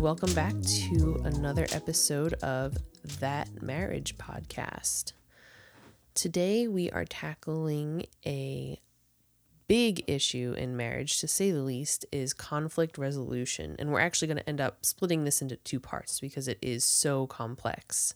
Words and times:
welcome 0.00 0.32
back 0.32 0.54
to 0.62 1.20
another 1.24 1.66
episode 1.72 2.32
of 2.42 2.74
That 3.18 3.62
Marriage 3.62 4.16
Podcast. 4.16 5.12
Today, 6.14 6.66
we 6.66 6.90
are 6.90 7.04
tackling 7.04 8.06
a 8.24 8.80
big 9.68 10.02
issue 10.06 10.54
in 10.56 10.74
marriage, 10.74 11.20
to 11.20 11.28
say 11.28 11.50
the 11.50 11.60
least, 11.60 12.06
is 12.10 12.32
conflict 12.32 12.96
resolution. 12.96 13.76
And 13.78 13.92
we're 13.92 14.00
actually 14.00 14.28
going 14.28 14.38
to 14.38 14.48
end 14.48 14.58
up 14.58 14.86
splitting 14.86 15.24
this 15.24 15.42
into 15.42 15.56
two 15.56 15.78
parts 15.78 16.18
because 16.18 16.48
it 16.48 16.58
is 16.62 16.82
so 16.82 17.26
complex. 17.26 18.14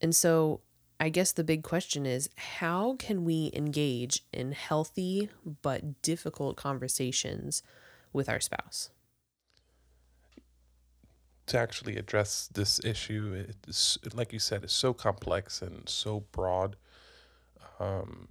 And 0.00 0.14
so, 0.14 0.60
I 1.00 1.08
guess 1.08 1.32
the 1.32 1.42
big 1.42 1.64
question 1.64 2.06
is 2.06 2.30
how 2.36 2.94
can 3.00 3.24
we 3.24 3.50
engage 3.52 4.22
in 4.32 4.52
healthy 4.52 5.30
but 5.62 6.00
difficult 6.00 6.56
conversations 6.56 7.64
with 8.12 8.28
our 8.28 8.38
spouse? 8.38 8.90
To 11.48 11.58
actually 11.58 11.96
address 11.96 12.48
this 12.52 12.80
issue, 12.84 13.46
it's 13.66 13.98
like 14.14 14.32
you 14.32 14.38
said, 14.38 14.64
it's 14.64 14.72
so 14.72 14.92
complex 14.92 15.62
and 15.62 15.88
so 15.88 16.24
broad. 16.32 16.76
Um, 17.80 18.28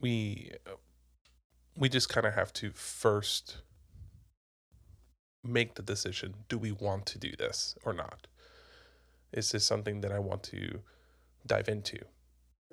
we 0.00 0.52
we 1.76 1.88
just 1.88 2.08
kind 2.08 2.26
of 2.26 2.34
have 2.34 2.52
to 2.54 2.70
first 2.70 3.58
make 5.44 5.74
the 5.74 5.82
decision: 5.82 6.34
Do 6.48 6.58
we 6.58 6.72
want 6.72 7.06
to 7.06 7.18
do 7.18 7.32
this 7.38 7.76
or 7.84 7.92
not? 7.92 8.26
Is 9.32 9.50
this 9.50 9.64
something 9.64 10.00
that 10.00 10.10
I 10.10 10.18
want 10.18 10.42
to 10.44 10.80
dive 11.48 11.68
into. 11.68 11.98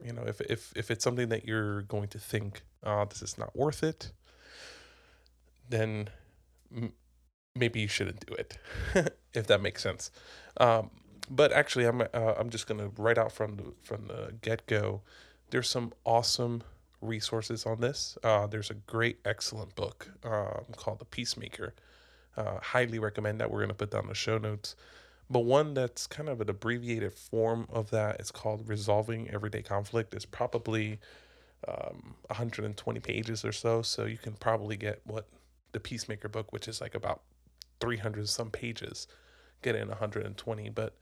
You 0.04 0.14
know, 0.14 0.24
if 0.28 0.42
if 0.42 0.74
if 0.76 0.92
it's 0.92 1.04
something 1.04 1.30
that 1.30 1.46
you're 1.46 1.82
going 1.84 2.10
to 2.10 2.20
think, 2.20 2.62
oh, 2.84 3.06
this 3.06 3.22
is 3.22 3.38
not 3.38 3.56
worth 3.56 3.82
it, 3.82 4.12
then 5.70 6.10
maybe 7.56 7.80
you 7.80 7.88
shouldn't 7.88 8.26
do 8.26 8.34
it, 8.34 8.58
if 9.34 9.48
that 9.48 9.62
makes 9.62 9.82
sense. 9.82 10.12
Um, 10.58 10.92
but 11.30 11.52
actually, 11.52 11.86
I'm 11.86 12.02
uh, 12.02 12.34
I'm 12.38 12.50
just 12.50 12.68
gonna 12.68 12.92
write 12.98 13.18
out 13.18 13.32
from 13.32 13.58
the 13.58 13.74
from 13.82 14.08
the 14.08 14.34
get 14.42 14.68
go. 14.68 15.02
There's 15.50 15.70
some 15.70 15.94
awesome 16.06 16.64
resources 17.02 17.66
on 17.66 17.82
this. 17.82 18.18
Uh, 18.24 18.48
there's 18.48 18.70
a 18.70 18.74
great, 18.74 19.20
excellent 19.26 19.76
book 19.76 20.10
um, 20.24 20.66
called 20.76 21.00
The 21.00 21.06
Peacemaker. 21.06 21.74
Uh, 22.38 22.60
highly 22.62 23.00
recommend 23.00 23.40
that. 23.40 23.50
We're 23.50 23.62
gonna 23.62 23.74
put 23.74 23.92
down 23.92 24.08
the 24.08 24.14
show 24.14 24.38
notes. 24.38 24.76
But 25.28 25.40
one 25.40 25.74
that's 25.74 26.06
kind 26.06 26.30
of 26.30 26.40
an 26.40 26.50
abbreviated 26.50 27.14
form 27.14 27.68
of 27.72 27.90
that 27.90 28.22
is 28.22 28.30
called 28.30 28.68
Resolving 28.68 29.30
Everyday 29.32 29.64
Conflict. 29.64 30.14
It's 30.14 30.26
probably 30.26 31.00
um, 31.68 32.16
120 32.28 33.00
pages 33.00 33.44
or 33.44 33.52
so. 33.52 33.82
So 33.82 34.06
you 34.06 34.18
can 34.18 34.34
probably 34.34 34.78
get 34.78 35.02
what 35.04 35.28
the 35.72 35.80
Peacemaker 35.80 36.30
book, 36.30 36.54
which 36.54 36.68
is 36.68 36.80
like 36.80 36.94
about 36.94 37.22
300 37.80 38.28
some 38.30 38.50
pages, 38.50 39.08
get 39.62 39.76
in 39.76 39.88
120. 39.90 40.70
But 40.70 40.96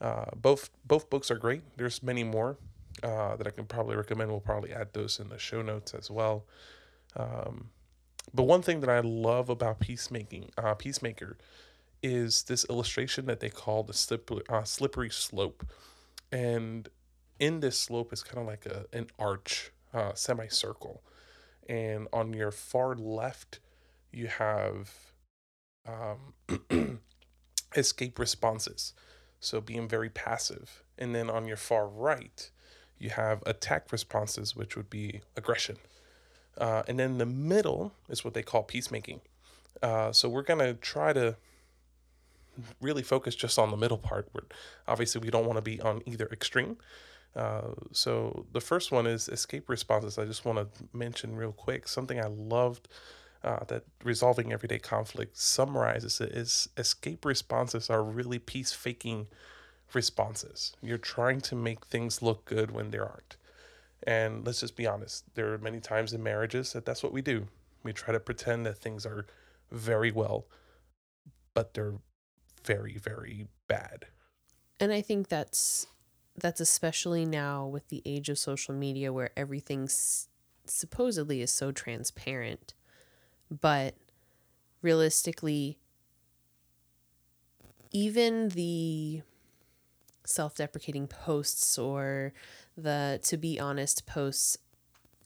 uh, 0.00 0.26
both 0.36 0.70
both 0.84 1.10
books 1.10 1.30
are 1.30 1.38
great. 1.38 1.62
There's 1.76 2.02
many 2.02 2.24
more 2.24 2.56
uh, 3.02 3.36
that 3.36 3.46
I 3.46 3.50
can 3.50 3.66
probably 3.66 3.96
recommend. 3.96 4.30
We'll 4.30 4.40
probably 4.40 4.72
add 4.72 4.92
those 4.92 5.20
in 5.20 5.28
the 5.28 5.38
show 5.38 5.62
notes 5.62 5.94
as 5.94 6.10
well. 6.10 6.44
Um, 7.16 7.70
but 8.32 8.44
one 8.44 8.62
thing 8.62 8.80
that 8.80 8.90
I 8.90 9.00
love 9.00 9.48
about 9.48 9.80
peacemaking, 9.80 10.50
uh, 10.56 10.74
Peacemaker, 10.74 11.36
is 12.02 12.44
this 12.44 12.64
illustration 12.70 13.26
that 13.26 13.40
they 13.40 13.50
call 13.50 13.82
the 13.82 13.92
slippery, 13.92 14.42
uh, 14.48 14.64
slippery 14.64 15.10
slope. 15.10 15.66
And 16.30 16.88
in 17.38 17.60
this 17.60 17.78
slope 17.78 18.12
is 18.12 18.22
kind 18.22 18.38
of 18.38 18.46
like 18.46 18.66
a, 18.66 18.86
an 18.96 19.08
arch, 19.18 19.72
uh, 19.92 20.12
semicircle. 20.14 21.02
And 21.68 22.08
on 22.12 22.32
your 22.32 22.50
far 22.50 22.94
left, 22.94 23.60
you 24.12 24.28
have 24.28 25.09
um, 25.86 27.00
escape 27.76 28.18
responses. 28.18 28.92
So 29.40 29.60
being 29.60 29.88
very 29.88 30.10
passive. 30.10 30.82
And 30.98 31.14
then 31.14 31.30
on 31.30 31.46
your 31.46 31.56
far 31.56 31.88
right, 31.88 32.50
you 32.98 33.10
have 33.10 33.42
attack 33.46 33.90
responses, 33.90 34.54
which 34.54 34.76
would 34.76 34.90
be 34.90 35.22
aggression. 35.36 35.76
Uh, 36.58 36.82
and 36.86 36.98
then 36.98 37.18
the 37.18 37.26
middle 37.26 37.92
is 38.08 38.24
what 38.24 38.34
they 38.34 38.42
call 38.42 38.62
peacemaking. 38.62 39.22
Uh, 39.82 40.12
so 40.12 40.28
we're 40.28 40.42
going 40.42 40.58
to 40.58 40.74
try 40.74 41.12
to 41.12 41.36
really 42.82 43.02
focus 43.02 43.34
just 43.34 43.58
on 43.58 43.70
the 43.70 43.76
middle 43.76 43.96
part. 43.96 44.28
Where 44.32 44.44
obviously 44.86 45.22
we 45.22 45.30
don't 45.30 45.46
want 45.46 45.56
to 45.56 45.62
be 45.62 45.80
on 45.80 46.02
either 46.04 46.28
extreme. 46.30 46.76
Uh, 47.34 47.68
so 47.92 48.44
the 48.52 48.60
first 48.60 48.92
one 48.92 49.06
is 49.06 49.28
escape 49.28 49.68
responses. 49.68 50.18
I 50.18 50.26
just 50.26 50.44
want 50.44 50.58
to 50.58 50.84
mention 50.92 51.36
real 51.36 51.52
quick 51.52 51.88
something 51.88 52.20
I 52.20 52.26
loved 52.26 52.88
uh, 53.42 53.64
that 53.68 53.84
resolving 54.04 54.52
everyday 54.52 54.78
conflict 54.78 55.36
summarizes 55.36 56.20
it 56.20 56.32
is 56.32 56.68
escape 56.76 57.24
responses 57.24 57.88
are 57.88 58.02
really 58.02 58.38
peace 58.38 58.72
faking 58.72 59.26
responses. 59.94 60.74
You're 60.82 60.98
trying 60.98 61.40
to 61.42 61.54
make 61.54 61.86
things 61.86 62.22
look 62.22 62.44
good 62.44 62.70
when 62.70 62.90
there 62.90 63.04
aren't. 63.04 63.36
And 64.02 64.46
let's 64.46 64.60
just 64.60 64.76
be 64.76 64.86
honest, 64.86 65.24
there 65.34 65.52
are 65.52 65.58
many 65.58 65.80
times 65.80 66.12
in 66.12 66.22
marriages 66.22 66.72
that 66.72 66.84
that's 66.84 67.02
what 67.02 67.12
we 67.12 67.22
do. 67.22 67.48
We 67.82 67.92
try 67.92 68.12
to 68.12 68.20
pretend 68.20 68.66
that 68.66 68.78
things 68.78 69.04
are 69.04 69.26
very 69.70 70.10
well, 70.10 70.46
but 71.54 71.74
they're 71.74 71.98
very 72.64 72.98
very 72.98 73.46
bad. 73.68 74.06
And 74.78 74.92
I 74.92 75.02
think 75.02 75.28
that's 75.28 75.86
that's 76.36 76.60
especially 76.60 77.26
now 77.26 77.66
with 77.66 77.88
the 77.88 78.02
age 78.04 78.28
of 78.28 78.38
social 78.38 78.74
media 78.74 79.12
where 79.12 79.30
everything 79.36 79.88
supposedly 80.66 81.42
is 81.42 81.52
so 81.52 81.72
transparent. 81.72 82.74
But 83.50 83.94
realistically 84.82 85.78
even 87.92 88.50
the 88.50 89.20
self-deprecating 90.24 91.08
posts 91.08 91.76
or 91.76 92.32
the 92.76 93.18
to 93.22 93.36
be 93.36 93.58
honest 93.58 94.06
posts 94.06 94.56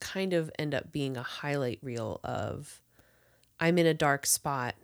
kind 0.00 0.32
of 0.32 0.50
end 0.58 0.74
up 0.74 0.90
being 0.90 1.16
a 1.16 1.22
highlight 1.22 1.78
reel 1.82 2.20
of 2.24 2.80
I'm 3.60 3.76
in 3.78 3.86
a 3.86 3.94
dark 3.94 4.24
spot 4.24 4.74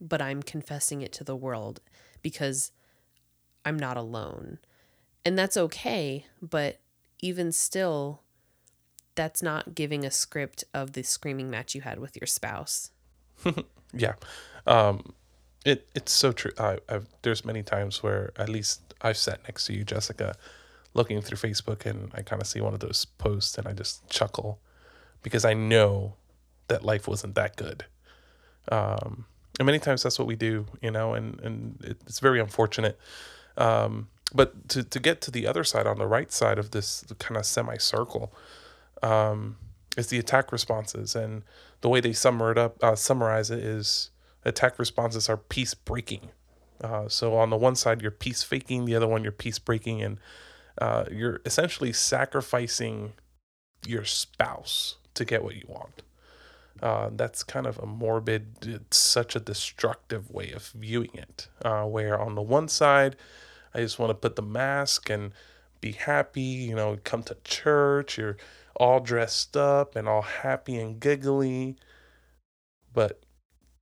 but 0.00 0.20
I'm 0.20 0.42
confessing 0.42 1.02
it 1.02 1.12
to 1.14 1.24
the 1.24 1.36
world 1.36 1.80
because 2.22 2.72
I'm 3.64 3.78
not 3.78 3.96
alone. 3.96 4.58
And 5.24 5.38
that's 5.38 5.56
okay, 5.56 6.26
but 6.42 6.78
even 7.20 7.52
still, 7.52 8.22
that's 9.14 9.42
not 9.42 9.74
giving 9.74 10.04
a 10.04 10.10
script 10.10 10.64
of 10.72 10.92
the 10.92 11.02
screaming 11.02 11.50
match 11.50 11.74
you 11.74 11.82
had 11.82 11.98
with 11.98 12.16
your 12.16 12.26
spouse. 12.26 12.90
yeah. 13.92 14.14
Um, 14.66 15.14
it 15.64 15.88
it's 15.94 16.12
so 16.12 16.32
true. 16.32 16.52
I, 16.58 16.78
I've, 16.88 17.06
there's 17.22 17.44
many 17.44 17.62
times 17.62 18.02
where 18.02 18.32
at 18.36 18.48
least 18.48 18.94
I've 19.00 19.16
sat 19.16 19.42
next 19.44 19.66
to 19.66 19.74
you, 19.74 19.84
Jessica, 19.84 20.34
looking 20.92 21.20
through 21.20 21.38
Facebook, 21.38 21.86
and 21.86 22.10
I 22.14 22.22
kind 22.22 22.40
of 22.40 22.48
see 22.48 22.60
one 22.60 22.74
of 22.74 22.80
those 22.80 23.04
posts, 23.04 23.58
and 23.58 23.66
I 23.66 23.72
just 23.72 24.08
chuckle 24.08 24.60
because 25.22 25.44
I 25.44 25.54
know 25.54 26.14
that 26.68 26.84
life 26.84 27.08
wasn't 27.08 27.34
that 27.34 27.56
good. 27.56 27.84
Um, 28.70 29.26
and 29.58 29.66
many 29.66 29.78
times 29.78 30.02
that's 30.02 30.18
what 30.18 30.26
we 30.26 30.36
do, 30.36 30.66
you 30.82 30.90
know, 30.90 31.14
and 31.14 31.40
and 31.40 31.96
it's 32.06 32.20
very 32.20 32.40
unfortunate. 32.40 32.98
Um, 33.56 34.08
but 34.34 34.68
to 34.70 34.82
to 34.82 35.00
get 35.00 35.20
to 35.22 35.30
the 35.30 35.46
other 35.46 35.64
side, 35.64 35.86
on 35.86 35.98
the 35.98 36.06
right 36.06 36.32
side 36.32 36.58
of 36.58 36.72
this 36.72 37.04
kind 37.18 37.38
of 37.38 37.46
semicircle, 37.46 38.32
um, 39.04 39.56
is 39.96 40.08
the 40.08 40.18
attack 40.18 40.50
responses, 40.50 41.14
and 41.14 41.42
the 41.82 41.88
way 41.88 42.00
they 42.00 42.12
summer 42.12 42.50
it 42.50 42.58
up, 42.58 42.82
uh, 42.82 42.96
summarize 42.96 43.50
it 43.50 43.60
is 43.60 44.10
attack 44.44 44.78
responses 44.78 45.28
are 45.28 45.36
peace 45.36 45.74
breaking. 45.74 46.30
Uh, 46.80 47.08
so 47.08 47.36
on 47.36 47.50
the 47.50 47.56
one 47.56 47.76
side 47.76 48.02
you're 48.02 48.10
peace 48.10 48.42
faking, 48.42 48.84
the 48.84 48.96
other 48.96 49.06
one 49.06 49.22
you're 49.22 49.32
peace 49.32 49.58
breaking, 49.58 50.02
and 50.02 50.18
uh, 50.80 51.04
you're 51.10 51.40
essentially 51.44 51.92
sacrificing 51.92 53.12
your 53.86 54.04
spouse 54.04 54.96
to 55.14 55.24
get 55.24 55.44
what 55.44 55.54
you 55.54 55.64
want. 55.68 56.02
Uh, 56.82 57.10
that's 57.14 57.44
kind 57.44 57.66
of 57.66 57.78
a 57.78 57.86
morbid, 57.86 58.56
it's 58.62 58.96
such 58.96 59.36
a 59.36 59.40
destructive 59.40 60.30
way 60.30 60.50
of 60.50 60.68
viewing 60.68 61.14
it. 61.14 61.48
Uh, 61.64 61.84
where 61.84 62.18
on 62.18 62.34
the 62.34 62.42
one 62.42 62.68
side, 62.68 63.16
I 63.74 63.80
just 63.80 63.98
want 63.98 64.10
to 64.10 64.14
put 64.14 64.36
the 64.36 64.42
mask 64.42 65.08
and 65.08 65.32
be 65.80 65.92
happy, 65.92 66.40
you 66.40 66.74
know, 66.74 66.98
come 67.04 67.22
to 67.24 67.36
church, 67.44 68.18
you're 68.18 68.36
all 68.76 69.00
dressed 69.00 69.56
up 69.56 69.96
and 69.96 70.08
all 70.08 70.22
happy 70.22 70.76
and 70.76 71.00
giggly. 71.00 71.76
But 72.92 73.24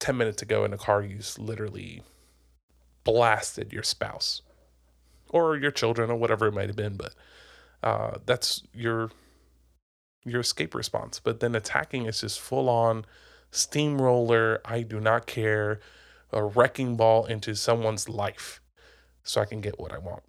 10 0.00 0.16
minutes 0.16 0.42
ago 0.42 0.64
in 0.64 0.70
the 0.70 0.78
car, 0.78 1.02
you 1.02 1.18
literally 1.38 2.02
blasted 3.04 3.72
your 3.72 3.82
spouse 3.82 4.42
or 5.28 5.56
your 5.56 5.70
children 5.70 6.10
or 6.10 6.16
whatever 6.16 6.46
it 6.46 6.52
might 6.52 6.68
have 6.68 6.76
been. 6.76 6.96
But 6.96 7.14
uh, 7.82 8.18
that's 8.26 8.62
your 8.72 9.10
your 10.24 10.40
escape 10.40 10.74
response. 10.74 11.18
But 11.18 11.40
then 11.40 11.54
attacking 11.54 12.06
is 12.06 12.20
just 12.20 12.40
full 12.40 12.68
on 12.68 13.04
steamroller, 13.50 14.60
I 14.64 14.82
do 14.82 15.00
not 15.00 15.26
care, 15.26 15.80
a 16.32 16.44
wrecking 16.44 16.96
ball 16.96 17.26
into 17.26 17.54
someone's 17.54 18.08
life 18.08 18.60
so 19.22 19.40
I 19.40 19.44
can 19.44 19.60
get 19.60 19.78
what 19.78 19.92
I 19.92 19.98
want. 19.98 20.22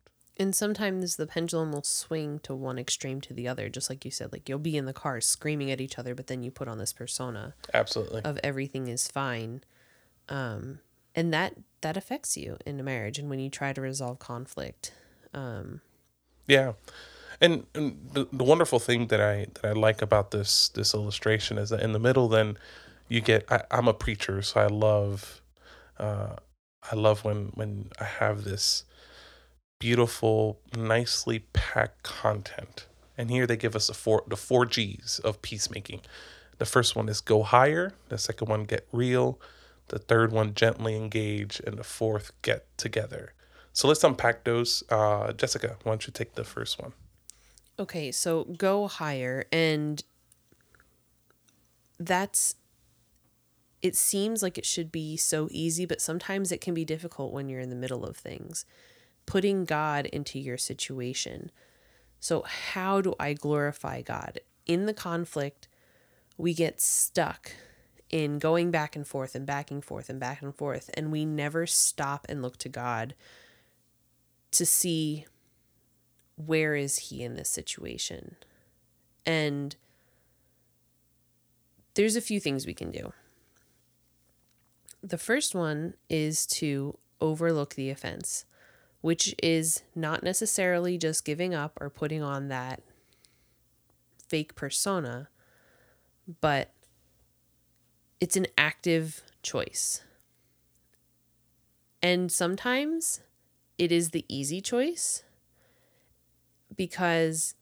And 0.44 0.54
sometimes 0.54 1.16
the 1.16 1.26
pendulum 1.26 1.72
will 1.72 1.84
swing 1.84 2.40
to 2.40 2.54
one 2.54 2.78
extreme 2.78 3.22
to 3.22 3.34
the 3.34 3.48
other, 3.48 3.70
just 3.70 3.90
like 3.90 4.04
you 4.04 4.12
said. 4.12 4.34
Like 4.34 4.50
you'll 4.50 4.60
be 4.60 4.76
in 4.76 4.84
the 4.84 4.92
car 4.92 5.22
screaming 5.22 5.72
at 5.72 5.80
each 5.80 5.98
other, 5.98 6.14
but 6.14 6.28
then 6.28 6.44
you 6.44 6.52
put 6.52 6.68
on 6.68 6.80
this 6.80 6.92
persona 6.92 7.54
Absolutely. 7.74 8.22
of 8.26 8.38
everything 8.44 8.90
is 8.90 9.08
fine. 9.08 9.64
Um, 10.28 10.80
and 11.16 11.34
that 11.34 11.54
that 11.80 11.96
affects 11.96 12.36
you 12.36 12.58
in 12.66 12.78
a 12.78 12.84
marriage 12.84 13.18
and 13.18 13.30
when 13.30 13.40
you 13.40 13.50
try 13.50 13.72
to 13.72 13.80
resolve 13.80 14.20
conflict. 14.20 14.92
Um, 15.34 15.80
Yeah, 16.46 16.74
and, 17.40 17.66
and 17.74 18.10
the, 18.12 18.28
the 18.34 18.44
wonderful 18.44 18.80
thing 18.80 19.08
that 19.08 19.22
I 19.22 19.48
that 19.54 19.64
I 19.64 19.72
like 19.72 20.02
about 20.02 20.32
this 20.32 20.68
this 20.68 20.94
illustration 20.94 21.58
is 21.58 21.70
that 21.70 21.80
in 21.80 21.94
the 21.94 22.00
middle, 22.00 22.28
then 22.28 22.58
you 23.08 23.22
get. 23.22 23.50
I, 23.50 23.62
I'm 23.72 23.88
a 23.88 23.94
preacher, 23.94 24.42
so 24.42 24.60
I 24.60 24.68
love, 24.68 25.42
uh, 25.98 26.36
I 26.92 26.96
love 26.98 27.24
when 27.24 27.54
when 27.54 27.92
I 27.98 28.04
have 28.04 28.44
this 28.44 28.84
beautiful, 29.84 30.62
nicely 30.78 31.40
packed 31.52 32.04
content. 32.04 32.88
And 33.18 33.30
here 33.30 33.46
they 33.46 33.58
give 33.58 33.76
us 33.76 33.88
the 33.88 33.94
four 33.94 34.24
the 34.26 34.38
four 34.38 34.66
G's 34.66 35.20
of 35.26 35.42
peacemaking. 35.42 36.00
The 36.58 36.66
first 36.66 36.96
one 36.96 37.10
is 37.10 37.20
go 37.20 37.44
higher. 37.44 37.92
The 38.08 38.18
second 38.18 38.48
one 38.48 38.64
get 38.64 38.88
real. 38.94 39.42
The 39.90 40.00
third 40.00 40.32
one 40.32 40.54
gently 40.54 40.96
engage, 40.96 41.60
and 41.68 41.78
the 41.78 41.84
fourth 41.84 42.32
get 42.42 42.66
together. 42.78 43.34
So 43.74 43.90
let's 43.90 44.06
unpack 44.06 44.46
those. 44.46 44.86
Uh, 44.90 45.34
Jessica, 45.34 45.76
why 45.84 45.92
don't 45.92 46.08
you 46.08 46.14
take 46.14 46.36
the 46.36 46.46
first 46.46 46.82
one? 46.82 46.94
Okay, 47.78 48.10
so 48.14 48.46
go 48.46 48.88
higher 48.88 49.44
and 49.52 50.02
that's 52.00 52.56
it 53.82 53.98
seems 53.98 54.42
like 54.42 54.58
it 54.58 54.66
should 54.66 54.94
be 54.94 55.18
so 55.18 55.50
easy, 55.52 55.86
but 55.86 56.00
sometimes 56.00 56.54
it 56.54 56.62
can 56.62 56.74
be 56.74 56.86
difficult 56.86 57.34
when 57.34 57.50
you're 57.50 57.60
in 57.60 57.70
the 57.70 57.76
middle 57.76 58.06
of 58.06 58.16
things. 58.16 58.66
Putting 59.26 59.66
God 59.66 60.06
into 60.08 60.40
your 60.40 60.58
situation. 60.58 61.52
So, 62.20 62.44
how 62.44 63.02
do 63.02 63.16
I 63.20 63.34
glorify 63.34 64.02
God? 64.02 64.40
In 64.66 64.86
the 64.86 64.94
conflict, 64.94 65.68
we 66.38 66.54
get 66.54 66.82
stuck 66.82 67.52
in 68.10 68.40
going 68.40 68.70
back 68.70 68.96
and 68.96 69.08
forth 69.08 69.34
and 69.36 69.46
back 69.46 69.72
and 69.72 69.84
forth 69.84 70.10
and 70.10 70.20
back 70.20 70.42
and 70.42 70.56
forth, 70.56 70.90
and 70.94 71.12
we 71.12 71.26
never 71.26 71.66
stop 71.66 72.26
and 72.30 72.42
look 72.42 72.58
to 72.58 72.70
God 72.70 73.16
to 74.52 74.66
see 74.66 75.26
where 76.36 76.76
is 76.76 76.98
he 76.98 77.24
in 77.24 77.36
this 77.36 77.50
situation? 77.50 78.36
And 79.26 79.76
there's 81.96 82.16
a 82.16 82.22
few 82.22 82.40
things 82.40 82.66
we 82.66 82.74
can 82.74 82.92
do. 82.92 83.14
The 85.02 85.18
first 85.18 85.54
one 85.54 85.96
is 86.10 86.46
to 86.48 86.98
overlook 87.20 87.76
the 87.76 87.90
offense, 87.90 88.46
which 89.04 89.36
is 89.44 89.84
not 89.94 90.24
necessarily 90.24 90.98
just 90.98 91.26
giving 91.26 91.54
up 91.54 91.78
or 91.82 91.90
putting 91.90 92.24
on 92.24 92.48
that 92.48 92.82
fake 94.30 94.56
persona, 94.56 95.28
but 96.40 96.72
it's 98.22 98.38
an 98.38 98.48
active 98.58 99.22
choice. 99.42 100.04
And 102.02 102.32
sometimes 102.32 103.20
it 103.78 103.92
is 103.92 104.12
the 104.12 104.24
easy 104.30 104.62
choice 104.62 105.26
because 106.74 107.56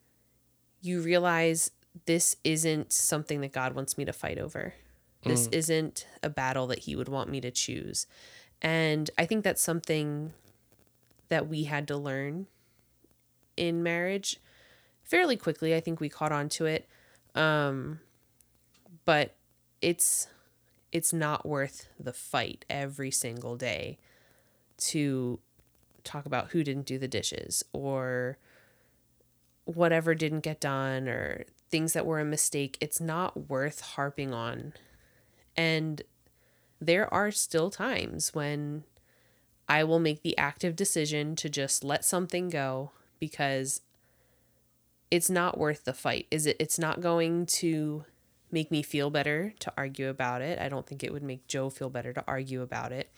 you 0.79 1.01
realize 1.01 1.71
this 2.05 2.35
isn't 2.43 2.93
something 2.93 3.41
that 3.41 3.51
God 3.51 3.73
wants 3.73 3.97
me 3.97 4.05
to 4.05 4.13
fight 4.13 4.37
over. 4.37 4.75
This 5.23 5.47
mm. 5.47 5.55
isn't 5.55 6.05
a 6.21 6.29
battle 6.29 6.67
that 6.67 6.79
He 6.79 6.95
would 6.95 7.09
want 7.09 7.31
me 7.31 7.41
to 7.41 7.49
choose. 7.49 8.05
And 8.61 9.09
I 9.17 9.25
think 9.25 9.43
that's 9.43 9.63
something 9.63 10.33
that 11.31 11.47
we 11.47 11.63
had 11.63 11.87
to 11.87 11.95
learn 11.95 12.45
in 13.55 13.81
marriage 13.81 14.37
fairly 15.01 15.37
quickly. 15.37 15.73
I 15.73 15.79
think 15.79 16.01
we 16.01 16.09
caught 16.09 16.33
on 16.33 16.49
to 16.49 16.65
it. 16.65 16.89
Um, 17.35 18.01
but 19.05 19.35
it's 19.81 20.27
it's 20.91 21.13
not 21.13 21.45
worth 21.45 21.87
the 21.97 22.11
fight 22.11 22.65
every 22.69 23.11
single 23.11 23.55
day 23.55 23.97
to 24.77 25.39
talk 26.03 26.25
about 26.25 26.49
who 26.49 26.65
didn't 26.65 26.85
do 26.85 26.99
the 26.99 27.07
dishes 27.07 27.63
or 27.71 28.37
whatever 29.63 30.13
didn't 30.13 30.41
get 30.41 30.59
done 30.59 31.07
or 31.07 31.45
things 31.69 31.93
that 31.93 32.05
were 32.05 32.19
a 32.19 32.25
mistake, 32.25 32.77
it's 32.81 32.99
not 32.99 33.49
worth 33.49 33.79
harping 33.79 34.33
on. 34.33 34.73
And 35.55 36.01
there 36.81 37.11
are 37.13 37.31
still 37.31 37.69
times 37.69 38.33
when 38.33 38.83
I 39.71 39.85
will 39.85 39.99
make 39.99 40.21
the 40.21 40.37
active 40.37 40.75
decision 40.75 41.33
to 41.37 41.47
just 41.47 41.81
let 41.81 42.03
something 42.03 42.49
go 42.49 42.91
because 43.21 43.79
it's 45.09 45.29
not 45.29 45.57
worth 45.57 45.85
the 45.85 45.93
fight. 45.93 46.27
Is 46.29 46.45
it 46.45 46.57
it's 46.59 46.77
not 46.77 46.99
going 46.99 47.45
to 47.45 48.03
make 48.51 48.69
me 48.69 48.83
feel 48.83 49.09
better 49.09 49.53
to 49.59 49.71
argue 49.77 50.09
about 50.09 50.41
it. 50.41 50.59
I 50.59 50.67
don't 50.67 50.85
think 50.85 51.05
it 51.05 51.13
would 51.13 51.23
make 51.23 51.47
Joe 51.47 51.69
feel 51.69 51.89
better 51.89 52.11
to 52.11 52.21
argue 52.27 52.61
about 52.61 52.91
it. 52.91 53.13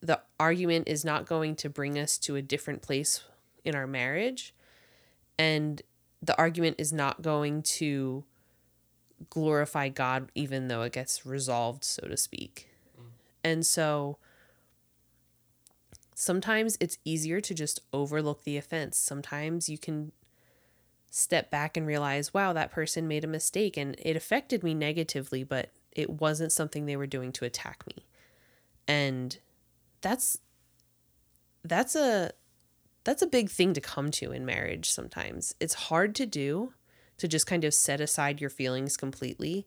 The 0.00 0.20
argument 0.40 0.88
is 0.88 1.04
not 1.04 1.26
going 1.26 1.54
to 1.56 1.70
bring 1.70 1.96
us 1.96 2.18
to 2.18 2.34
a 2.34 2.42
different 2.42 2.82
place 2.82 3.22
in 3.64 3.76
our 3.76 3.86
marriage 3.86 4.52
and 5.38 5.80
the 6.20 6.36
argument 6.36 6.74
is 6.80 6.92
not 6.92 7.22
going 7.22 7.62
to 7.62 8.24
glorify 9.30 9.90
God 9.90 10.32
even 10.34 10.66
though 10.66 10.82
it 10.82 10.92
gets 10.92 11.24
resolved 11.24 11.84
so 11.84 12.08
to 12.08 12.16
speak. 12.16 12.68
Mm. 12.98 13.04
And 13.44 13.64
so 13.64 14.18
sometimes 16.18 16.78
it's 16.80 16.96
easier 17.04 17.42
to 17.42 17.54
just 17.54 17.78
overlook 17.92 18.42
the 18.42 18.56
offense. 18.56 18.96
Sometimes 18.96 19.68
you 19.68 19.76
can 19.76 20.12
step 21.10 21.50
back 21.50 21.76
and 21.76 21.86
realize, 21.86 22.32
wow, 22.32 22.54
that 22.54 22.72
person 22.72 23.06
made 23.06 23.22
a 23.22 23.28
mistake 23.28 23.76
and 23.76 23.94
it 23.98 24.16
affected 24.16 24.64
me 24.64 24.72
negatively, 24.72 25.44
but 25.44 25.70
it 25.92 26.08
wasn't 26.08 26.52
something 26.52 26.86
they 26.86 26.96
were 26.96 27.06
doing 27.06 27.32
to 27.32 27.44
attack 27.44 27.86
me. 27.86 28.06
And 28.88 29.38
that's 30.00 30.38
that's 31.62 31.94
a 31.94 32.32
that's 33.04 33.22
a 33.22 33.26
big 33.26 33.50
thing 33.50 33.74
to 33.74 33.80
come 33.80 34.10
to 34.12 34.32
in 34.32 34.46
marriage 34.46 34.90
sometimes. 34.90 35.54
It's 35.60 35.74
hard 35.74 36.14
to 36.14 36.24
do 36.24 36.72
to 37.18 37.28
just 37.28 37.46
kind 37.46 37.62
of 37.62 37.74
set 37.74 38.00
aside 38.00 38.40
your 38.40 38.50
feelings 38.50 38.96
completely 38.96 39.66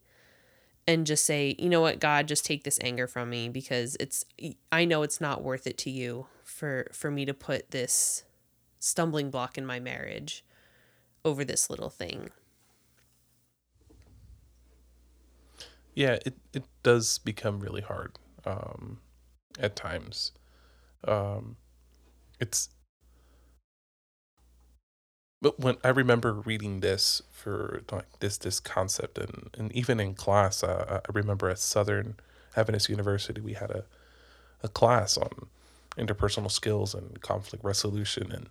and 0.87 1.05
just 1.05 1.25
say, 1.25 1.55
"You 1.59 1.69
know 1.69 1.81
what, 1.81 1.99
God, 1.99 2.27
just 2.27 2.45
take 2.45 2.63
this 2.63 2.79
anger 2.81 3.05
from 3.05 3.29
me 3.29 3.49
because 3.49 3.95
it's 3.99 4.25
I 4.71 4.85
know 4.85 5.03
it's 5.03 5.21
not 5.21 5.43
worth 5.43 5.67
it 5.67 5.77
to 5.79 5.91
you 5.91 6.25
for 6.59 6.89
for 6.93 7.11
me 7.11 7.25
to 7.25 7.33
put 7.33 7.71
this 7.71 8.23
stumbling 8.79 9.31
block 9.31 9.57
in 9.57 9.65
my 9.65 9.79
marriage 9.79 10.43
over 11.25 11.45
this 11.45 11.69
little 11.69 11.89
thing." 11.89 12.31
Yeah, 15.95 16.17
it 16.25 16.35
it 16.53 16.63
does 16.83 17.17
become 17.19 17.59
really 17.59 17.81
hard 17.81 18.17
um 18.45 18.99
at 19.59 19.75
times. 19.75 20.31
Um 21.07 21.57
it's 22.39 22.69
but 25.41 25.59
when 25.59 25.77
I 25.83 25.89
remember 25.89 26.33
reading 26.33 26.81
this 26.81 27.21
for 27.31 27.81
like 27.91 28.19
this 28.19 28.37
this 28.37 28.59
concept 28.59 29.17
and 29.17 29.49
and 29.57 29.71
even 29.73 29.99
in 29.99 30.13
class, 30.15 30.63
uh, 30.63 31.01
I 31.07 31.11
remember 31.11 31.49
at 31.49 31.59
Southern 31.59 32.15
Adventist 32.55 32.89
University 32.89 33.39
we 33.41 33.53
had 33.53 33.71
a 33.71 33.85
a 34.63 34.69
class 34.69 35.17
on 35.17 35.47
interpersonal 35.99 36.51
skills 36.51 36.93
and 36.93 37.21
conflict 37.21 37.63
resolution, 37.63 38.31
and 38.31 38.49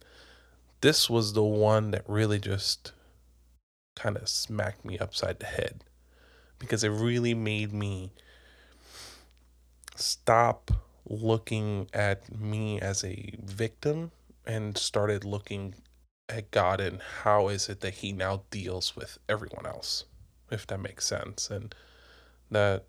this 0.80 1.08
was 1.10 1.32
the 1.32 1.42
one 1.42 1.90
that 1.90 2.04
really 2.06 2.38
just 2.38 2.92
kind 3.96 4.16
of 4.16 4.28
smacked 4.28 4.84
me 4.84 4.98
upside 4.98 5.40
the 5.40 5.46
head 5.46 5.82
because 6.58 6.84
it 6.84 6.90
really 6.90 7.34
made 7.34 7.72
me 7.72 8.12
stop 9.96 10.70
looking 11.08 11.88
at 11.92 12.38
me 12.38 12.80
as 12.80 13.02
a 13.02 13.34
victim 13.42 14.12
and 14.46 14.78
started 14.78 15.24
looking 15.24 15.74
at 16.28 16.50
God 16.50 16.80
and 16.80 17.00
how 17.22 17.48
is 17.48 17.68
it 17.68 17.80
that 17.80 17.94
he 17.94 18.12
now 18.12 18.42
deals 18.50 18.94
with 18.94 19.18
everyone 19.28 19.66
else, 19.66 20.04
if 20.50 20.66
that 20.66 20.80
makes 20.80 21.06
sense. 21.06 21.50
And 21.50 21.74
that 22.50 22.84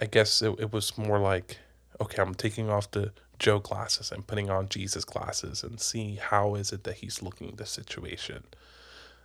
I 0.00 0.06
guess 0.06 0.40
it, 0.42 0.54
it 0.58 0.72
was 0.72 0.96
more 0.96 1.18
like, 1.18 1.58
okay, 2.00 2.22
I'm 2.22 2.34
taking 2.34 2.70
off 2.70 2.90
the 2.90 3.12
Joe 3.40 3.58
glasses 3.58 4.12
and 4.12 4.24
putting 4.26 4.50
on 4.50 4.68
Jesus 4.68 5.04
glasses 5.04 5.64
and 5.64 5.80
see 5.80 6.14
how 6.14 6.54
is 6.54 6.72
it 6.72 6.84
that 6.84 6.98
he's 6.98 7.22
looking 7.22 7.48
at 7.48 7.56
the 7.56 7.66
situation. 7.66 8.44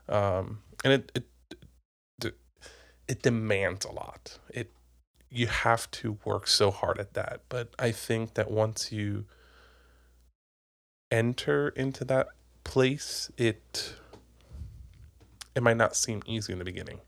Um, 0.10 0.62
and 0.84 0.94
it, 0.94 1.12
it 1.14 1.26
it 3.08 3.22
demands 3.22 3.86
a 3.86 3.92
lot. 3.92 4.40
It 4.50 4.72
you 5.30 5.48
have 5.48 5.90
to 5.92 6.18
work 6.24 6.48
so 6.48 6.72
hard 6.72 7.00
at 7.00 7.14
that. 7.14 7.42
But 7.50 7.74
I 7.78 7.92
think 7.92 8.36
that 8.36 8.50
once 8.50 8.92
you 8.92 9.26
enter 11.12 11.70
into 11.70 12.06
that 12.06 12.28
place, 12.64 13.32
it 13.38 13.94
it 15.56 15.64
might 15.64 15.78
not 15.78 15.96
seem 15.96 16.22
easy 16.26 16.54
in 16.54 16.60
the 16.60 16.66
beginning, 16.66 17.00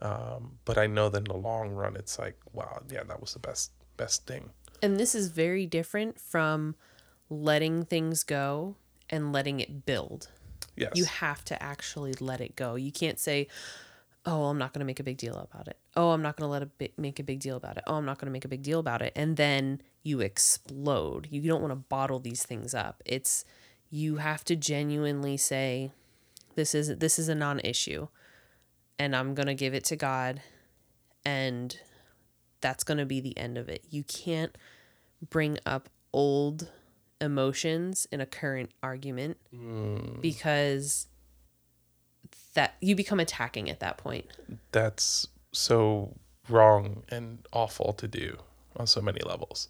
um, 0.00 0.58
but 0.64 0.76
I 0.76 0.86
know 0.86 1.08
that 1.08 1.18
in 1.18 1.24
the 1.24 1.36
long 1.36 1.70
run, 1.70 1.96
it's 1.96 2.18
like, 2.18 2.36
wow, 2.52 2.82
yeah, 2.90 3.02
that 3.04 3.20
was 3.20 3.32
the 3.32 3.38
best 3.38 3.72
best 3.96 4.26
thing. 4.26 4.50
And 4.82 4.98
this 4.98 5.14
is 5.14 5.28
very 5.28 5.64
different 5.64 6.20
from 6.20 6.74
letting 7.30 7.84
things 7.84 8.24
go 8.24 8.74
and 9.08 9.32
letting 9.32 9.60
it 9.60 9.86
build. 9.86 10.28
Yes. 10.76 10.92
You 10.94 11.04
have 11.04 11.44
to 11.46 11.62
actually 11.62 12.14
let 12.18 12.40
it 12.40 12.56
go. 12.56 12.74
You 12.74 12.90
can't 12.90 13.18
say, 13.18 13.46
"Oh, 14.24 14.44
I'm 14.46 14.58
not 14.58 14.72
going 14.72 14.80
to 14.80 14.86
make 14.86 15.00
a 15.00 15.04
big 15.04 15.18
deal 15.18 15.36
about 15.36 15.68
it." 15.68 15.76
Oh, 15.94 16.10
I'm 16.10 16.22
not 16.22 16.36
going 16.36 16.48
to 16.48 16.50
let 16.50 16.62
a 16.62 16.66
bi- 16.66 16.92
make 16.96 17.20
a 17.20 17.22
big 17.22 17.40
deal 17.40 17.56
about 17.56 17.76
it. 17.76 17.84
Oh, 17.86 17.94
I'm 17.94 18.06
not 18.06 18.18
going 18.18 18.26
to 18.26 18.32
make 18.32 18.44
a 18.44 18.48
big 18.48 18.62
deal 18.62 18.80
about 18.80 19.02
it, 19.02 19.12
and 19.14 19.36
then 19.36 19.82
you 20.02 20.20
explode. 20.20 21.28
You 21.30 21.42
don't 21.42 21.60
want 21.60 21.72
to 21.72 21.76
bottle 21.76 22.18
these 22.18 22.42
things 22.44 22.74
up. 22.74 23.02
It's 23.04 23.44
you 23.90 24.16
have 24.16 24.44
to 24.46 24.56
genuinely 24.56 25.36
say, 25.36 25.92
"This 26.54 26.74
is 26.74 26.96
this 26.96 27.18
is 27.18 27.28
a 27.28 27.34
non-issue, 27.34 28.08
and 28.98 29.14
I'm 29.14 29.34
going 29.34 29.46
to 29.46 29.54
give 29.54 29.74
it 29.74 29.84
to 29.84 29.96
God, 29.96 30.40
and 31.24 31.78
that's 32.62 32.84
going 32.84 32.98
to 32.98 33.06
be 33.06 33.20
the 33.20 33.36
end 33.36 33.58
of 33.58 33.68
it." 33.68 33.84
You 33.90 34.02
can't 34.04 34.56
bring 35.28 35.58
up 35.66 35.88
old 36.12 36.68
emotions 37.20 38.06
in 38.10 38.20
a 38.20 38.26
current 38.26 38.70
argument 38.82 39.38
hmm. 39.54 40.20
because 40.20 41.06
that 42.54 42.74
you 42.80 42.94
become 42.94 43.20
attacking 43.20 43.70
at 43.70 43.80
that 43.80 43.96
point. 43.96 44.26
That's 44.72 45.26
so 45.52 46.16
wrong 46.48 47.04
and 47.08 47.38
awful 47.52 47.92
to 47.94 48.08
do 48.08 48.38
on 48.76 48.86
so 48.86 49.00
many 49.00 49.20
levels. 49.24 49.68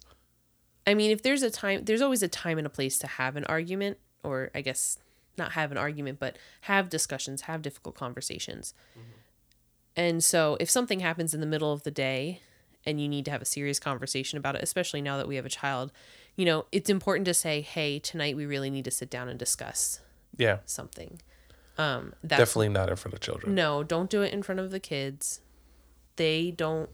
I 0.85 0.95
mean, 0.95 1.11
if 1.11 1.21
there's 1.21 1.43
a 1.43 1.51
time, 1.51 1.85
there's 1.85 2.01
always 2.01 2.23
a 2.23 2.27
time 2.27 2.57
and 2.57 2.67
a 2.67 2.69
place 2.69 2.97
to 2.99 3.07
have 3.07 3.35
an 3.35 3.45
argument, 3.45 3.97
or 4.23 4.51
I 4.53 4.61
guess 4.61 4.97
not 5.37 5.53
have 5.53 5.71
an 5.71 5.77
argument, 5.77 6.19
but 6.19 6.37
have 6.61 6.89
discussions, 6.89 7.41
have 7.41 7.61
difficult 7.61 7.95
conversations. 7.95 8.73
Mm-hmm. 8.91 9.09
And 9.95 10.23
so, 10.23 10.57
if 10.59 10.69
something 10.69 10.99
happens 10.99 11.33
in 11.33 11.39
the 11.39 11.45
middle 11.45 11.71
of 11.71 11.83
the 11.83 11.91
day 11.91 12.41
and 12.85 12.99
you 13.01 13.07
need 13.07 13.25
to 13.25 13.31
have 13.31 13.41
a 13.41 13.45
serious 13.45 13.79
conversation 13.79 14.37
about 14.37 14.55
it, 14.55 14.63
especially 14.63 15.01
now 15.01 15.17
that 15.17 15.27
we 15.27 15.35
have 15.35 15.45
a 15.45 15.49
child, 15.49 15.91
you 16.35 16.45
know, 16.45 16.65
it's 16.71 16.89
important 16.89 17.25
to 17.25 17.33
say, 17.33 17.61
hey, 17.61 17.99
tonight 17.99 18.35
we 18.35 18.45
really 18.45 18.69
need 18.69 18.85
to 18.85 18.91
sit 18.91 19.09
down 19.09 19.29
and 19.29 19.37
discuss 19.39 19.99
Yeah. 20.37 20.59
something. 20.65 21.21
Um, 21.77 22.13
that's 22.23 22.39
Definitely 22.39 22.69
not 22.69 22.89
in 22.89 22.95
front 22.95 23.13
of 23.13 23.19
children. 23.21 23.55
No, 23.55 23.83
don't 23.83 24.09
do 24.09 24.21
it 24.21 24.31
in 24.33 24.43
front 24.43 24.59
of 24.59 24.69
the 24.71 24.79
kids. 24.79 25.41
They 26.17 26.51
don't 26.51 26.89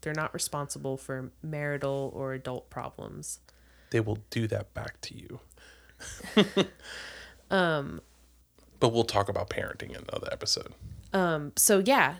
they're 0.00 0.14
not 0.14 0.32
responsible 0.32 0.96
for 0.96 1.32
marital 1.42 2.12
or 2.14 2.32
adult 2.32 2.70
problems. 2.70 3.40
They 3.90 3.98
will 3.98 4.18
do 4.30 4.46
that 4.46 4.72
back 4.72 5.00
to 5.02 5.14
you. 5.16 5.40
um 7.50 8.00
but 8.80 8.90
we'll 8.92 9.02
talk 9.04 9.28
about 9.28 9.50
parenting 9.50 9.90
in 9.90 10.04
another 10.08 10.28
episode. 10.30 10.72
Um 11.12 11.52
so 11.56 11.82
yeah, 11.84 12.16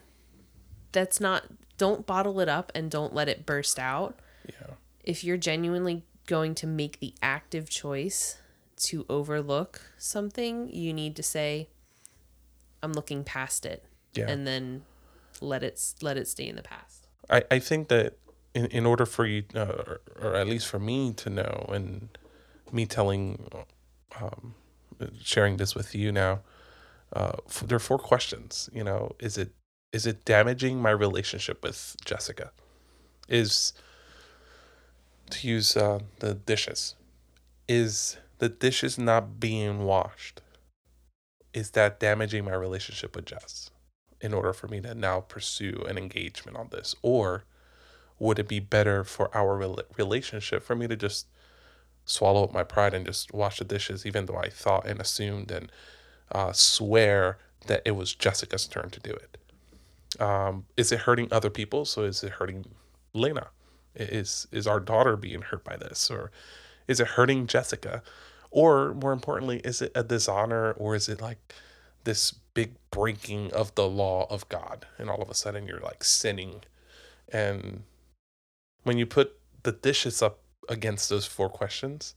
that's 0.93 1.21
not 1.21 1.45
don't 1.79 2.07
bottle 2.07 2.41
it 2.41 2.49
up 2.49 2.71
and 2.75 2.91
don't 2.91 3.15
let 3.15 3.29
it 3.29 3.47
burst 3.47 3.79
out. 3.79 4.19
Yeah. 4.47 4.75
If 5.03 5.25
you're 5.25 5.37
genuinely 5.39 6.05
going 6.27 6.55
to 6.57 6.67
make 6.67 7.01
the 7.01 7.15
active 7.23 7.71
choice 7.71 8.37
to 8.77 9.07
overlook 9.09 9.81
something, 9.97 10.69
you 10.69 10.93
need 10.93 11.17
to 11.17 11.23
say 11.23 11.69
I'm 12.83 12.93
looking 12.93 13.25
past 13.25 13.65
it 13.65 13.85
Yeah. 14.15 14.29
and 14.29 14.47
then 14.47 14.83
let 15.41 15.63
it 15.63 15.81
let 16.03 16.17
it 16.17 16.29
stay 16.29 16.47
in 16.47 16.57
the 16.57 16.63
past. 16.63 17.07
I, 17.31 17.43
I 17.51 17.59
think 17.59 17.89
that 17.89 18.19
in, 18.55 18.67
in 18.67 18.87
order 18.87 19.07
for 19.07 19.25
you, 19.27 19.45
uh, 19.55 19.61
or, 19.61 20.01
or 20.21 20.35
at 20.35 20.47
least 20.47 20.67
for 20.67 20.79
me 20.79 21.13
to 21.15 21.31
know, 21.31 21.67
and 21.73 22.09
me 22.73 22.87
telling, 22.87 23.49
um, 24.21 24.55
sharing 25.23 25.57
this 25.59 25.75
with 25.75 25.95
you 25.95 26.11
now, 26.13 26.41
uh, 27.13 27.33
f- 27.47 27.65
there 27.67 27.77
are 27.77 27.81
four 27.81 27.99
questions. 27.99 28.69
You 28.73 28.85
know, 28.85 29.15
is 29.21 29.39
it 29.39 29.53
is 29.93 30.07
it 30.07 30.25
damaging 30.25 30.81
my 30.81 30.91
relationship 30.91 31.63
with 31.63 31.97
Jessica? 32.05 32.51
Is 33.29 33.73
to 35.31 35.47
use 35.47 35.77
uh, 35.77 36.01
the 36.21 36.35
dishes? 36.35 36.95
Is 37.69 38.17
the 38.39 38.49
dishes 38.49 38.99
not 38.99 39.41
being 39.41 39.85
washed? 39.85 40.41
Is 41.53 41.71
that 41.71 42.01
damaging 42.01 42.45
my 42.45 42.55
relationship 42.55 43.17
with 43.17 43.27
Jess? 43.27 43.71
in 44.21 44.35
order 44.35 44.53
for 44.53 44.69
me 44.69 44.81
to 44.81 44.95
now 44.95 45.21
pursue 45.21 45.85
an 45.89 45.99
engagement 45.99 46.57
on 46.57 46.69
this? 46.71 46.95
Or 47.03 47.45
would 48.19 48.39
it 48.39 48.49
be 48.49 48.61
better 48.61 49.05
for 49.05 49.35
our 49.37 49.59
rela- 49.59 49.85
relationship 49.97 50.63
for 50.65 50.75
me 50.75 50.89
to 50.89 50.97
just 50.97 51.27
swallow 52.05 52.45
up 52.45 52.53
my 52.53 52.65
pride 52.65 52.95
and 52.95 53.07
just 53.07 53.33
wash 53.33 53.59
the 53.59 53.65
dishes, 53.65 54.05
even 54.05 54.27
though 54.27 54.37
I 54.37 54.49
thought 54.49 54.87
and 54.87 55.01
assumed 55.01 55.51
and 55.51 55.71
uh, 56.33 56.53
swear 56.53 57.39
that 57.67 57.83
it 57.85 57.93
was 57.93 58.15
Jessica's 58.15 58.67
turn 58.67 58.91
to 58.91 59.01
do 59.01 59.11
it? 59.11 59.39
Um, 60.19 60.65
is 60.77 60.93
it 60.93 61.01
hurting 61.01 61.29
other 61.31 61.51
people? 61.51 61.85
So 61.85 62.03
is 62.03 62.23
it 62.23 62.33
hurting 62.33 62.67
Lena? 63.13 63.49
Is 63.95 64.47
is 64.53 64.67
our 64.67 64.81
daughter 64.81 65.17
being 65.17 65.43
hurt 65.43 65.65
by 65.65 65.77
this, 65.77 66.11
or 66.11 66.31
is 66.87 67.01
it 67.01 67.09
hurting 67.09 67.47
Jessica? 67.47 68.03
Or 68.51 68.95
more 68.95 69.13
importantly, 69.13 69.59
is 69.59 69.83
it 69.83 69.93
a 69.95 70.03
dishonor, 70.03 70.73
or 70.73 70.95
is 70.95 71.09
it 71.09 71.21
like 71.21 71.55
this 72.05 72.33
big 72.55 72.75
breaking 72.91 73.53
of 73.53 73.75
the 73.75 73.87
law 73.87 74.27
of 74.31 74.49
God, 74.49 74.87
and 74.97 75.11
all 75.11 75.21
of 75.21 75.29
a 75.29 75.35
sudden 75.35 75.67
you're 75.67 75.81
like 75.81 76.03
sinning. 76.03 76.63
And 77.31 77.83
when 78.85 78.99
you 78.99 79.07
put 79.07 79.39
the 79.63 79.73
dishes 79.73 80.23
up 80.23 80.39
against 80.69 81.09
those 81.11 81.27
four 81.27 81.51
questions, 81.51 82.15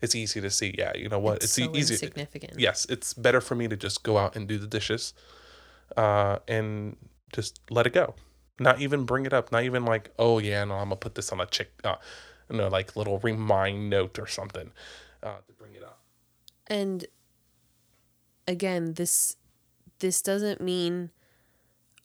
it's 0.00 0.14
easy 0.14 0.40
to 0.40 0.50
see. 0.50 0.74
Yeah, 0.76 0.92
you 0.96 1.08
know 1.08 1.18
what? 1.18 1.44
It's, 1.44 1.52
so 1.52 1.62
e- 1.62 1.78
easy. 1.78 1.94
insignificant. 1.94 2.58
Yes, 2.58 2.86
it's 2.88 3.12
better 3.12 3.40
for 3.40 3.54
me 3.54 3.68
to 3.68 3.76
just 3.76 4.02
go 4.02 4.16
out 4.16 4.34
and 4.36 4.48
do 4.48 4.58
the 4.58 4.66
dishes, 4.66 5.12
uh, 5.96 6.38
and 6.48 6.96
just 7.32 7.60
let 7.70 7.86
it 7.86 7.92
go. 7.92 8.14
Not 8.58 8.80
even 8.80 9.04
bring 9.04 9.26
it 9.26 9.32
up. 9.32 9.52
Not 9.52 9.64
even 9.64 9.84
like, 9.84 10.10
oh 10.18 10.38
yeah, 10.38 10.64
no, 10.64 10.74
I'm 10.74 10.84
gonna 10.86 10.96
put 10.96 11.14
this 11.14 11.32
on 11.32 11.40
a 11.40 11.46
chick, 11.46 11.72
uh, 11.84 11.96
you 12.50 12.56
know, 12.58 12.68
like 12.68 12.96
little 12.96 13.18
remind 13.20 13.88
note 13.90 14.18
or 14.18 14.26
something, 14.26 14.70
uh, 15.22 15.36
to 15.46 15.52
bring 15.58 15.74
it 15.74 15.82
up. 15.82 16.00
and 16.66 17.06
again 18.46 18.94
this 18.94 19.36
this 20.00 20.22
doesn't 20.22 20.60
mean 20.60 21.10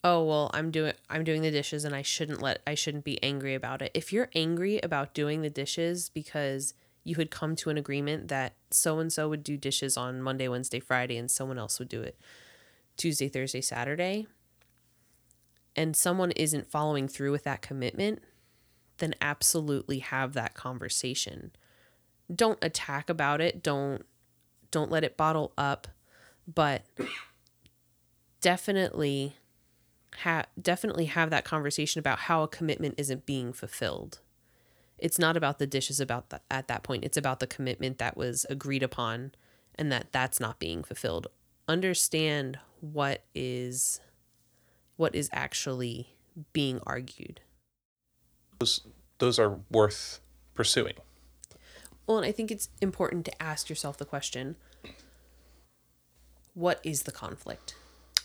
oh 0.04 0.24
well 0.24 0.52
i'm 0.54 0.70
doing 0.70 0.94
i'm 1.10 1.24
doing 1.24 1.42
the 1.42 1.52
dishes 1.52 1.84
and 1.86 1.96
i 1.96 2.02
shouldn't 2.02 2.42
let 2.42 2.62
i 2.68 2.76
shouldn't 2.76 3.04
be 3.04 3.22
angry 3.24 3.56
about 3.56 3.82
it 3.82 3.92
if 3.94 4.14
you're 4.14 4.30
angry 4.36 4.80
about 4.84 5.14
doing 5.14 5.42
the 5.42 5.50
dishes 5.50 6.10
because 6.10 6.74
you 7.04 7.16
had 7.16 7.32
come 7.32 7.56
to 7.56 7.70
an 7.70 7.78
agreement 7.78 8.28
that 8.28 8.54
so 8.70 9.00
and 9.00 9.12
so 9.12 9.30
would 9.30 9.44
do 9.44 9.58
dishes 9.58 9.98
on 9.98 10.22
monday 10.22 10.48
wednesday 10.48 10.80
friday 10.80 11.18
and 11.18 11.32
someone 11.32 11.58
else 11.58 11.80
would 11.80 11.90
do 11.90 12.02
it 12.02 12.20
tuesday 12.98 13.28
thursday 13.30 13.62
saturday 13.62 14.28
and 15.76 15.96
someone 15.96 16.32
isn't 16.32 16.72
following 16.72 17.08
through 17.08 17.32
with 17.32 17.44
that 17.44 17.62
commitment 17.62 18.22
then 18.98 19.14
absolutely 19.22 20.00
have 20.00 20.34
that 20.34 20.54
conversation. 20.54 21.52
Don't 22.34 22.60
attack 22.62 23.10
about 23.10 23.42
it. 23.42 23.62
Don't 23.62 24.06
don't 24.72 24.92
let 24.92 25.04
it 25.04 25.16
bottle 25.16 25.54
up 25.58 25.88
but 26.54 26.86
definitely 28.42 29.36
have 30.20 30.48
definitely 30.62 31.06
have 31.06 31.30
that 31.30 31.46
conversation 31.46 32.00
about 32.00 32.20
how 32.20 32.44
a 32.44 32.48
commitment 32.48 32.96
isn't 32.98 33.26
being 33.26 33.54
fulfilled. 33.54 34.20
It's 34.98 35.20
not 35.20 35.36
about 35.36 35.60
the 35.60 35.68
dishes 35.68 36.00
about 36.00 36.30
that 36.30 36.44
at 36.50 36.68
that 36.68 36.84
point. 36.84 37.04
It's 37.04 37.18
about 37.18 37.40
the 37.40 37.48
commitment 37.48 37.98
that 37.98 38.16
was 38.16 38.46
agreed 38.50 38.84
upon 38.84 39.34
and 39.76 39.92
that 39.92 40.12
that's 40.12 40.40
not 40.40 40.60
being 40.60 40.84
fulfilled. 40.84 41.28
Understand 41.68 42.60
what 42.80 43.24
is 43.34 44.00
what 44.98 45.16
is 45.16 45.30
actually 45.32 46.16
being 46.54 46.80
argued 46.86 47.42
Those 48.60 48.82
those 49.20 49.40
are 49.40 49.60
worth 49.72 50.20
pursuing. 50.54 50.96
Well, 52.08 52.18
and 52.18 52.26
I 52.26 52.32
think 52.32 52.52
it's 52.52 52.70
important 52.82 53.26
to 53.26 53.42
ask 53.42 53.70
yourself 53.70 53.98
the 53.98 54.06
question 54.06 54.56
what 56.54 56.80
is 56.84 57.04
the 57.04 57.12
conflict? 57.12 57.76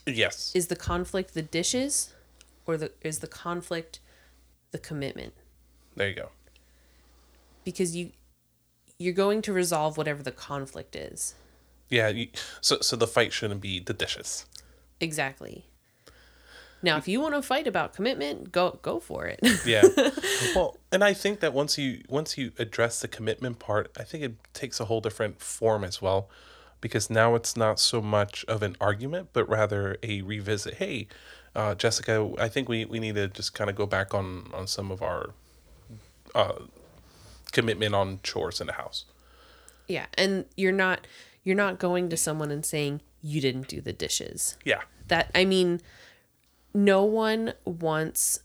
Yes. 0.06 0.52
Is 0.54 0.68
the 0.68 0.76
conflict 0.76 1.34
the 1.34 1.42
dishes 1.42 2.14
or 2.66 2.76
the 2.76 2.92
is 3.02 3.18
the 3.18 3.26
conflict 3.26 4.00
the 4.70 4.78
commitment? 4.78 5.34
There 5.96 6.08
you 6.08 6.14
go. 6.14 6.28
Because 7.64 7.96
you 7.96 8.12
you're 8.98 9.14
going 9.14 9.42
to 9.42 9.52
resolve 9.52 9.96
whatever 9.96 10.22
the 10.22 10.32
conflict 10.32 10.94
is. 10.94 11.34
Yeah. 11.88 12.08
You, 12.08 12.28
so 12.60 12.78
so 12.80 12.96
the 12.96 13.06
fight 13.06 13.32
shouldn't 13.32 13.60
be 13.60 13.80
the 13.80 13.94
dishes. 13.94 14.46
Exactly. 15.00 15.64
Now, 16.82 16.96
if 16.96 17.06
you 17.06 17.20
want 17.20 17.34
to 17.34 17.42
fight 17.42 17.66
about 17.66 17.94
commitment, 17.94 18.52
go 18.52 18.78
go 18.82 19.00
for 19.00 19.26
it. 19.26 19.40
Yeah. 19.66 19.82
well, 20.54 20.78
and 20.90 21.04
I 21.04 21.12
think 21.12 21.40
that 21.40 21.52
once 21.52 21.76
you 21.78 22.02
once 22.08 22.38
you 22.38 22.52
address 22.58 23.00
the 23.00 23.08
commitment 23.08 23.58
part, 23.58 23.90
I 23.98 24.02
think 24.04 24.24
it 24.24 24.34
takes 24.54 24.80
a 24.80 24.86
whole 24.86 25.00
different 25.00 25.40
form 25.40 25.84
as 25.84 26.00
well, 26.00 26.28
because 26.80 27.10
now 27.10 27.34
it's 27.34 27.56
not 27.56 27.78
so 27.80 28.00
much 28.00 28.44
of 28.48 28.62
an 28.62 28.76
argument, 28.80 29.28
but 29.32 29.48
rather 29.48 29.98
a 30.02 30.22
revisit. 30.22 30.74
Hey, 30.74 31.08
uh, 31.54 31.74
Jessica, 31.74 32.30
I 32.38 32.48
think 32.48 32.68
we 32.68 32.84
we 32.86 32.98
need 32.98 33.16
to 33.16 33.28
just 33.28 33.52
kind 33.54 33.68
of 33.68 33.76
go 33.76 33.86
back 33.86 34.14
on 34.14 34.50
on 34.54 34.66
some 34.66 34.90
of 34.90 35.02
our 35.02 35.30
uh, 36.34 36.54
commitment 37.52 37.94
on 37.94 38.20
chores 38.22 38.60
in 38.60 38.66
the 38.66 38.74
house. 38.74 39.04
yeah, 39.88 40.06
and 40.14 40.44
you're 40.56 40.72
not 40.72 41.06
you're 41.44 41.56
not 41.56 41.78
going 41.78 42.08
to 42.10 42.16
someone 42.16 42.50
and 42.50 42.64
saying 42.64 43.00
you 43.22 43.40
didn't 43.40 43.68
do 43.68 43.80
the 43.80 43.92
dishes. 43.92 44.56
Yeah. 44.64 44.82
that 45.08 45.30
i 45.34 45.44
mean 45.44 45.80
no 46.72 47.04
one 47.04 47.54
wants 47.64 48.40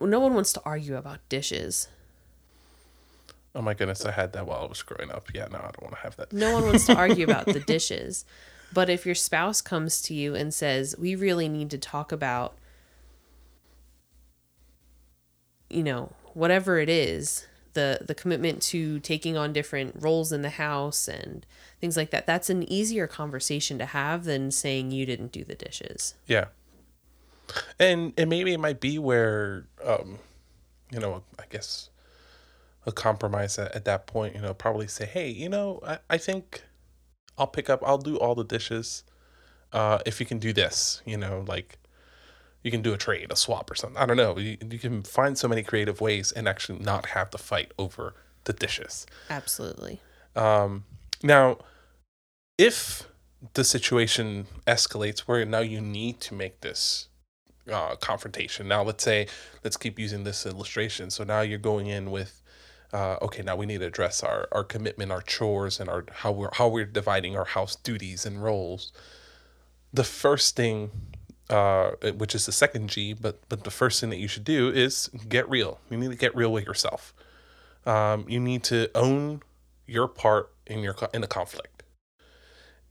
no 0.00 0.20
one 0.20 0.34
wants 0.34 0.52
to 0.52 0.62
argue 0.64 0.96
about 0.96 1.20
dishes 1.28 1.88
Oh 3.54 3.62
my 3.62 3.74
goodness, 3.74 4.04
I 4.04 4.12
had 4.12 4.34
that 4.34 4.46
while 4.46 4.60
I 4.62 4.66
was 4.66 4.82
growing 4.82 5.10
up. 5.10 5.34
Yeah, 5.34 5.48
no, 5.50 5.58
I 5.58 5.62
don't 5.62 5.82
want 5.82 5.94
to 5.94 6.00
have 6.02 6.14
that. 6.16 6.32
No 6.32 6.52
one 6.52 6.66
wants 6.66 6.86
to 6.86 6.94
argue 6.96 7.24
about 7.24 7.46
the 7.46 7.58
dishes. 7.58 8.24
But 8.72 8.88
if 8.88 9.04
your 9.04 9.16
spouse 9.16 9.60
comes 9.60 10.00
to 10.02 10.14
you 10.14 10.34
and 10.36 10.54
says, 10.54 10.94
"We 10.96 11.16
really 11.16 11.48
need 11.48 11.70
to 11.70 11.78
talk 11.78 12.12
about 12.12 12.56
you 15.70 15.82
know, 15.82 16.12
whatever 16.34 16.78
it 16.78 16.88
is, 16.88 17.46
the 17.78 18.04
the 18.04 18.14
commitment 18.14 18.60
to 18.62 18.98
taking 19.00 19.36
on 19.36 19.52
different 19.52 19.94
roles 20.00 20.32
in 20.32 20.42
the 20.42 20.50
house 20.50 21.06
and 21.06 21.46
things 21.80 21.96
like 21.96 22.10
that, 22.10 22.26
that's 22.26 22.50
an 22.50 22.68
easier 22.70 23.06
conversation 23.06 23.78
to 23.78 23.86
have 23.86 24.24
than 24.24 24.50
saying 24.50 24.90
you 24.90 25.06
didn't 25.06 25.30
do 25.30 25.44
the 25.44 25.54
dishes." 25.54 26.14
Yeah. 26.26 26.46
And 27.78 28.12
and 28.18 28.28
maybe 28.28 28.52
it 28.52 28.58
might 28.58 28.80
be 28.80 28.98
where 28.98 29.66
um 29.84 30.18
you 30.90 30.98
know, 30.98 31.22
I 31.38 31.44
guess 31.48 31.90
a 32.86 32.92
compromise 32.92 33.58
at, 33.58 33.74
at 33.76 33.84
that 33.84 34.06
point, 34.06 34.34
you 34.34 34.40
know, 34.40 34.54
probably 34.54 34.88
say, 34.88 35.04
Hey, 35.04 35.28
you 35.28 35.48
know, 35.48 35.80
I, 35.86 35.98
I 36.10 36.18
think 36.18 36.62
I'll 37.36 37.46
pick 37.46 37.70
up 37.70 37.82
I'll 37.86 37.98
do 37.98 38.18
all 38.18 38.34
the 38.34 38.44
dishes. 38.44 39.04
Uh 39.72 40.00
if 40.04 40.18
you 40.18 40.26
can 40.26 40.38
do 40.38 40.52
this, 40.52 41.00
you 41.06 41.16
know, 41.16 41.44
like 41.46 41.78
you 42.68 42.72
can 42.76 42.82
do 42.82 42.92
a 42.92 42.98
trade, 42.98 43.32
a 43.32 43.36
swap 43.36 43.70
or 43.70 43.74
something. 43.74 43.96
I 43.96 44.04
don't 44.04 44.18
know. 44.18 44.36
You, 44.36 44.58
you 44.70 44.78
can 44.78 45.02
find 45.02 45.38
so 45.38 45.48
many 45.48 45.62
creative 45.62 46.02
ways 46.02 46.32
and 46.32 46.46
actually 46.46 46.80
not 46.80 47.06
have 47.06 47.30
to 47.30 47.38
fight 47.38 47.72
over 47.78 48.12
the 48.44 48.52
dishes. 48.52 49.06
Absolutely. 49.30 50.02
Um, 50.36 50.84
now, 51.22 51.56
if 52.58 53.08
the 53.54 53.64
situation 53.64 54.48
escalates 54.66 55.20
where 55.20 55.46
now 55.46 55.60
you 55.60 55.80
need 55.80 56.20
to 56.20 56.34
make 56.34 56.60
this 56.60 57.08
uh, 57.72 57.96
confrontation, 57.96 58.68
now 58.68 58.82
let's 58.82 59.02
say, 59.02 59.28
let's 59.64 59.78
keep 59.78 59.98
using 59.98 60.24
this 60.24 60.44
illustration. 60.44 61.08
So 61.08 61.24
now 61.24 61.40
you're 61.40 61.58
going 61.72 61.86
in 61.86 62.10
with, 62.10 62.42
uh, 62.92 63.16
okay, 63.22 63.42
now 63.42 63.56
we 63.56 63.64
need 63.64 63.80
to 63.80 63.86
address 63.86 64.22
our, 64.22 64.46
our 64.52 64.64
commitment, 64.64 65.10
our 65.10 65.22
chores, 65.22 65.80
and 65.80 65.88
our 65.88 66.04
how 66.20 66.32
we're 66.32 66.52
how 66.52 66.68
we're 66.68 66.92
dividing 67.00 67.34
our 67.34 67.46
house 67.46 67.76
duties 67.76 68.26
and 68.26 68.42
roles. 68.42 68.92
The 69.90 70.04
first 70.04 70.54
thing 70.54 70.90
uh, 71.50 71.90
which 72.16 72.34
is 72.34 72.46
the 72.46 72.52
second 72.52 72.90
G, 72.90 73.14
but 73.14 73.40
but 73.48 73.64
the 73.64 73.70
first 73.70 74.00
thing 74.00 74.10
that 74.10 74.18
you 74.18 74.28
should 74.28 74.44
do 74.44 74.68
is 74.68 75.08
get 75.28 75.48
real. 75.48 75.80
You 75.90 75.96
need 75.96 76.10
to 76.10 76.16
get 76.16 76.34
real 76.36 76.52
with 76.52 76.64
yourself. 76.64 77.14
Um, 77.86 78.26
you 78.28 78.40
need 78.40 78.64
to 78.64 78.90
own 78.94 79.42
your 79.86 80.08
part 80.08 80.52
in 80.66 80.80
your 80.80 80.94
in 81.14 81.22
the 81.22 81.26
conflict. 81.26 81.82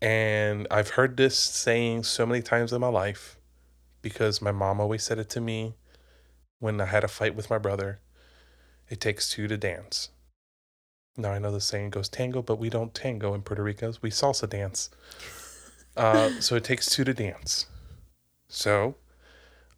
And 0.02 0.68
I've 0.70 0.92
heard 0.92 1.18
this 1.18 1.38
saying 1.38 2.04
so 2.04 2.26
many 2.26 2.42
times 2.42 2.72
in 2.72 2.82
my 2.82 2.88
life 2.88 3.38
because 4.02 4.42
my 4.42 4.52
mom 4.52 4.80
always 4.80 5.04
said 5.04 5.18
it 5.18 5.30
to 5.32 5.42
me 5.42 5.76
when 6.60 6.80
I 6.80 6.86
had 6.86 7.04
a 7.04 7.08
fight 7.08 7.36
with 7.36 7.50
my 7.50 7.58
brother. 7.58 8.00
It 8.90 9.02
takes 9.02 9.30
two 9.30 9.48
to 9.48 9.58
dance. 9.58 10.10
Now 11.18 11.32
I 11.32 11.40
know 11.40 11.52
the 11.52 11.60
saying 11.60 11.90
goes 11.90 12.10
tango, 12.10 12.42
but 12.42 12.60
we 12.60 12.70
don't 12.70 12.94
tango 12.94 13.34
in 13.34 13.42
Puerto 13.42 13.64
Rico. 13.64 13.92
We 14.02 14.12
salsa 14.12 14.48
dance. 14.48 14.90
Uh, 15.96 16.30
so 16.40 16.56
it 16.56 16.64
takes 16.64 16.90
two 16.90 17.04
to 17.04 17.14
dance. 17.14 17.66
So, 18.50 18.96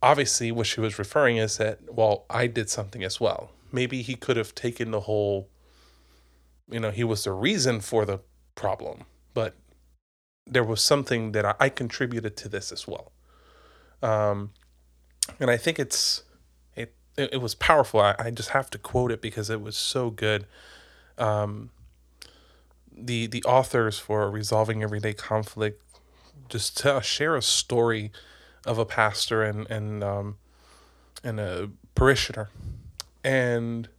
obviously, 0.02 0.52
what 0.52 0.68
she 0.68 0.82
was 0.82 1.00
referring 1.00 1.38
is 1.38 1.58
that, 1.58 1.80
well, 1.94 2.26
I 2.30 2.48
did 2.48 2.70
something 2.70 3.04
as 3.04 3.20
well. 3.20 3.52
Maybe 3.72 4.02
he 4.02 4.16
could 4.16 4.38
have 4.38 4.56
taken 4.56 4.92
the 4.92 5.02
whole, 5.02 5.50
you 6.70 6.80
know, 6.80 6.92
he 6.92 7.04
was 7.04 7.24
the 7.24 7.32
reason 7.32 7.82
for 7.82 8.06
the 8.06 8.20
problem, 8.56 9.06
but 9.34 9.56
there 10.46 10.64
was 10.64 10.82
something 10.82 11.32
that 11.34 11.46
I, 11.46 11.56
I 11.60 11.70
contributed 11.70 12.36
to 12.38 12.50
this 12.50 12.72
as 12.72 12.88
well. 12.88 13.12
Um, 14.02 14.52
and 15.40 15.52
I 15.52 15.58
think 15.58 15.80
it's, 15.80 16.24
it, 16.76 16.96
it, 17.18 17.34
it 17.34 17.38
was 17.38 17.56
powerful. 17.56 18.00
I, 18.00 18.16
I 18.18 18.32
just 18.32 18.50
have 18.50 18.70
to 18.72 18.78
quote 18.78 19.12
it 19.12 19.22
because 19.22 19.50
it 19.50 19.62
was 19.62 19.78
so 19.78 20.10
good. 20.10 20.48
Um, 21.18 21.72
the, 22.92 23.28
the 23.28 23.44
authors 23.44 24.00
for 24.00 24.30
Resolving 24.30 24.84
Everyday 24.84 25.14
Conflict 25.14 25.82
just 26.50 26.84
share 27.02 27.36
a 27.36 27.42
story 27.42 28.12
of 28.70 28.78
a 28.78 28.86
pastor 28.86 29.42
and 29.42 29.70
and 29.70 30.04
um, 30.04 30.38
and 31.24 31.40
a 31.40 31.72
parishioner, 31.96 32.50
and 33.24 33.90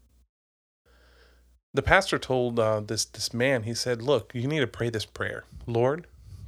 the 1.75 1.83
pastor 1.83 2.19
told 2.19 2.59
uh, 2.61 2.81
this 2.81 3.05
this 3.05 3.35
man. 3.35 3.65
He 3.65 3.75
said, 3.75 4.01
"Look, 4.01 4.31
you 4.33 4.47
need 4.47 4.61
to 4.61 4.69
pray 4.69 4.89
this 4.89 5.05
prayer, 5.05 5.45
Lord." 5.67 6.07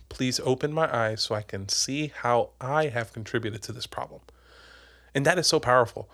Please 0.08 0.38
open 0.40 0.74
my 0.74 0.94
eyes 0.94 1.22
so 1.22 1.34
I 1.34 1.40
can 1.40 1.70
see 1.70 2.12
how 2.14 2.50
I 2.60 2.88
have 2.88 3.14
contributed 3.14 3.62
to 3.62 3.72
this 3.72 3.86
problem. 3.86 4.20
And 5.14 5.24
that 5.24 5.38
is 5.38 5.46
so 5.46 5.58
powerful 5.58 6.10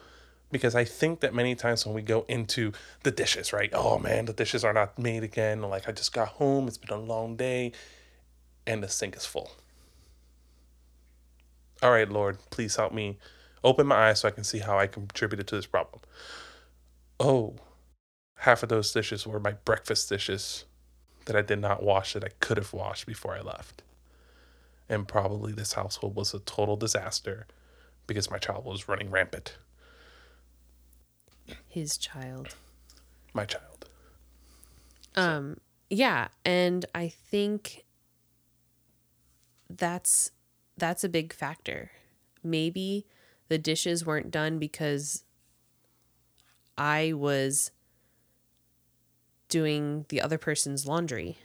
because 0.52 0.76
I 0.76 0.84
think 0.84 1.18
that 1.18 1.34
many 1.34 1.56
times 1.56 1.84
when 1.84 1.96
we 1.96 2.02
go 2.02 2.24
into 2.28 2.70
the 3.02 3.10
dishes, 3.10 3.52
right? 3.52 3.70
Oh 3.72 3.98
man, 3.98 4.26
the 4.26 4.32
dishes 4.32 4.62
are 4.62 4.72
not 4.72 5.00
made 5.00 5.24
again. 5.24 5.62
Like 5.62 5.88
I 5.88 5.92
just 5.92 6.12
got 6.12 6.28
home, 6.28 6.68
it's 6.68 6.78
been 6.78 6.96
a 6.96 7.00
long 7.00 7.34
day, 7.34 7.72
and 8.68 8.82
the 8.84 8.88
sink 8.88 9.16
is 9.16 9.26
full 9.26 9.50
all 11.82 11.90
right, 11.90 12.08
Lord, 12.08 12.38
please 12.50 12.76
help 12.76 12.92
me 12.92 13.18
open 13.62 13.86
my 13.86 14.08
eyes 14.08 14.20
so 14.20 14.28
I 14.28 14.32
can 14.32 14.44
see 14.44 14.58
how 14.58 14.78
I 14.78 14.86
contributed 14.86 15.46
to 15.48 15.56
this 15.56 15.66
problem. 15.66 16.00
Oh, 17.20 17.56
half 18.36 18.62
of 18.62 18.68
those 18.68 18.92
dishes 18.92 19.26
were 19.26 19.40
my 19.40 19.52
breakfast 19.52 20.08
dishes 20.08 20.64
that 21.26 21.36
I 21.36 21.42
did 21.42 21.60
not 21.60 21.82
wash 21.82 22.14
that 22.14 22.24
I 22.24 22.30
could 22.40 22.56
have 22.56 22.72
washed 22.72 23.06
before 23.06 23.36
I 23.36 23.40
left. 23.40 23.82
And 24.88 25.06
probably 25.06 25.52
this 25.52 25.74
household 25.74 26.14
was 26.14 26.32
a 26.32 26.38
total 26.40 26.76
disaster 26.76 27.46
because 28.06 28.30
my 28.30 28.38
child 28.38 28.64
was 28.64 28.88
running 28.88 29.10
rampant. 29.10 29.58
His 31.66 31.98
child. 31.98 32.54
My 33.34 33.44
child. 33.44 33.88
Um 35.14 35.58
yeah, 35.90 36.28
and 36.44 36.84
I 36.94 37.08
think 37.08 37.84
that's 39.70 40.32
that's 40.78 41.04
a 41.04 41.08
big 41.08 41.32
factor. 41.32 41.90
Maybe 42.42 43.06
the 43.48 43.58
dishes 43.58 44.06
weren't 44.06 44.30
done 44.30 44.58
because 44.58 45.24
I 46.76 47.12
was 47.12 47.70
doing 49.48 50.04
the 50.08 50.20
other 50.20 50.38
person's 50.38 50.86
laundry 50.86 51.38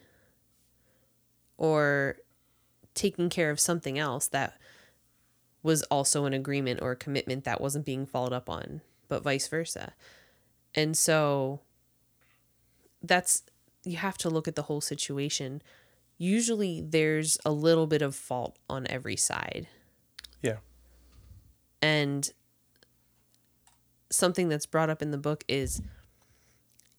or 1.58 2.17
taking 2.93 3.30
care 3.30 3.50
of 3.50 3.60
something 3.60 3.98
else 3.98 4.28
that 4.28 4.58
was 5.63 5.82
also 5.84 6.26
an 6.26 6.34
agreement 6.34 6.82
or 6.82 6.91
a 6.91 6.96
commitment 6.96 7.46
that 7.46 7.62
wasn't 7.62 7.86
being 7.86 8.06
followed 8.06 8.34
up 8.34 8.50
on, 8.50 8.82
but 9.08 9.24
vice 9.24 9.48
versa. 9.48 9.93
And 10.76 10.98
so 10.98 11.62
that's 13.02 13.43
you 13.86 13.98
have 13.98 14.17
to 14.17 14.30
look 14.30 14.48
at 14.48 14.56
the 14.56 14.63
whole 14.63 14.82
situation 14.82 15.62
usually 16.23 16.81
there's 16.81 17.38
a 17.45 17.51
little 17.51 17.86
bit 17.86 18.01
of 18.01 18.15
fault 18.15 18.57
on 18.69 18.88
every 18.89 19.17
side. 19.17 19.67
Yeah. 20.41 20.57
And 21.81 22.31
something 24.09 24.47
that's 24.47 24.65
brought 24.65 24.89
up 24.89 25.01
in 25.01 25.12
the 25.12 25.17
book 25.17 25.43
is 25.47 25.81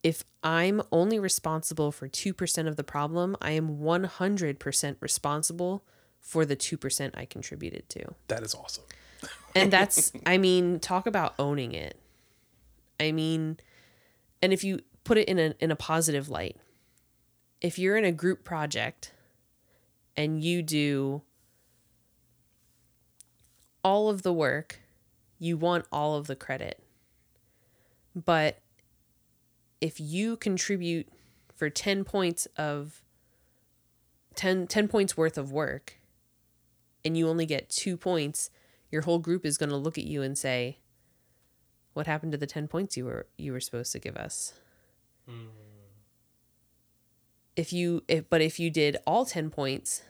if 0.03 0.23
I'm 0.43 0.83
only 0.91 1.17
responsible 1.17 1.91
for 1.91 2.07
2% 2.07 2.67
of 2.67 2.75
the 2.75 2.83
problem, 2.83 3.35
I 3.41 3.51
am 3.51 3.79
100% 3.79 4.95
responsible 4.99 5.83
for 6.19 6.45
the 6.45 6.55
2% 6.55 7.11
I 7.15 7.25
contributed 7.25 7.89
to. 7.89 8.13
That 8.27 8.43
is 8.43 8.53
awesome. 8.53 8.83
and 9.55 9.73
that's, 9.73 10.11
I 10.25 10.37
mean, 10.37 10.79
talk 10.79 11.07
about 11.07 11.33
owning 11.39 11.71
it. 11.71 11.99
I 12.99 13.11
mean, 13.11 13.57
and 14.43 14.53
if 14.53 14.63
you 14.63 14.81
put 15.03 15.17
it 15.17 15.27
in 15.27 15.39
a, 15.39 15.55
in 15.59 15.71
a 15.71 15.75
positive 15.75 16.29
light, 16.29 16.57
if 17.59 17.79
you're 17.79 17.97
in 17.97 18.05
a 18.05 18.11
group 18.11 18.43
project 18.43 19.11
and 20.17 20.43
you 20.43 20.61
do 20.61 21.21
all 23.83 24.09
of 24.09 24.23
the 24.23 24.33
work, 24.33 24.79
you 25.37 25.57
want 25.57 25.85
all 25.91 26.15
of 26.15 26.27
the 26.27 26.35
credit. 26.35 26.81
But 28.15 28.59
if 29.81 29.99
you 29.99 30.37
contribute 30.37 31.07
for 31.55 31.69
10 31.69 32.03
points 32.03 32.47
of 32.57 33.01
10, 34.35 34.67
10 34.67 34.87
points 34.87 35.15
worth 35.15 35.37
of 35.37 35.51
work 35.51 35.99
and 37.03 37.17
you 37.17 37.27
only 37.27 37.45
get 37.45 37.69
two 37.69 37.97
points, 37.97 38.49
your 38.91 39.03
whole 39.03 39.19
group 39.19 39.45
is 39.45 39.57
going 39.57 39.69
to 39.69 39.75
look 39.75 39.97
at 39.97 40.05
you 40.05 40.21
and 40.21 40.37
say, 40.37 40.79
what 41.93 42.07
happened 42.07 42.31
to 42.31 42.37
the 42.37 42.47
10 42.47 42.67
points 42.67 42.97
you 42.97 43.05
were 43.05 43.27
you 43.37 43.53
were 43.53 43.59
supposed 43.59 43.91
to 43.93 43.99
give 43.99 44.17
us? 44.17 44.53
Mm 45.29 45.64
if 47.55 47.71
you 47.71 48.03
if 48.07 48.29
but 48.29 48.41
if 48.41 48.59
you 48.59 48.69
did 48.69 48.97
all 49.05 49.25
10 49.25 49.49
points 49.49 50.01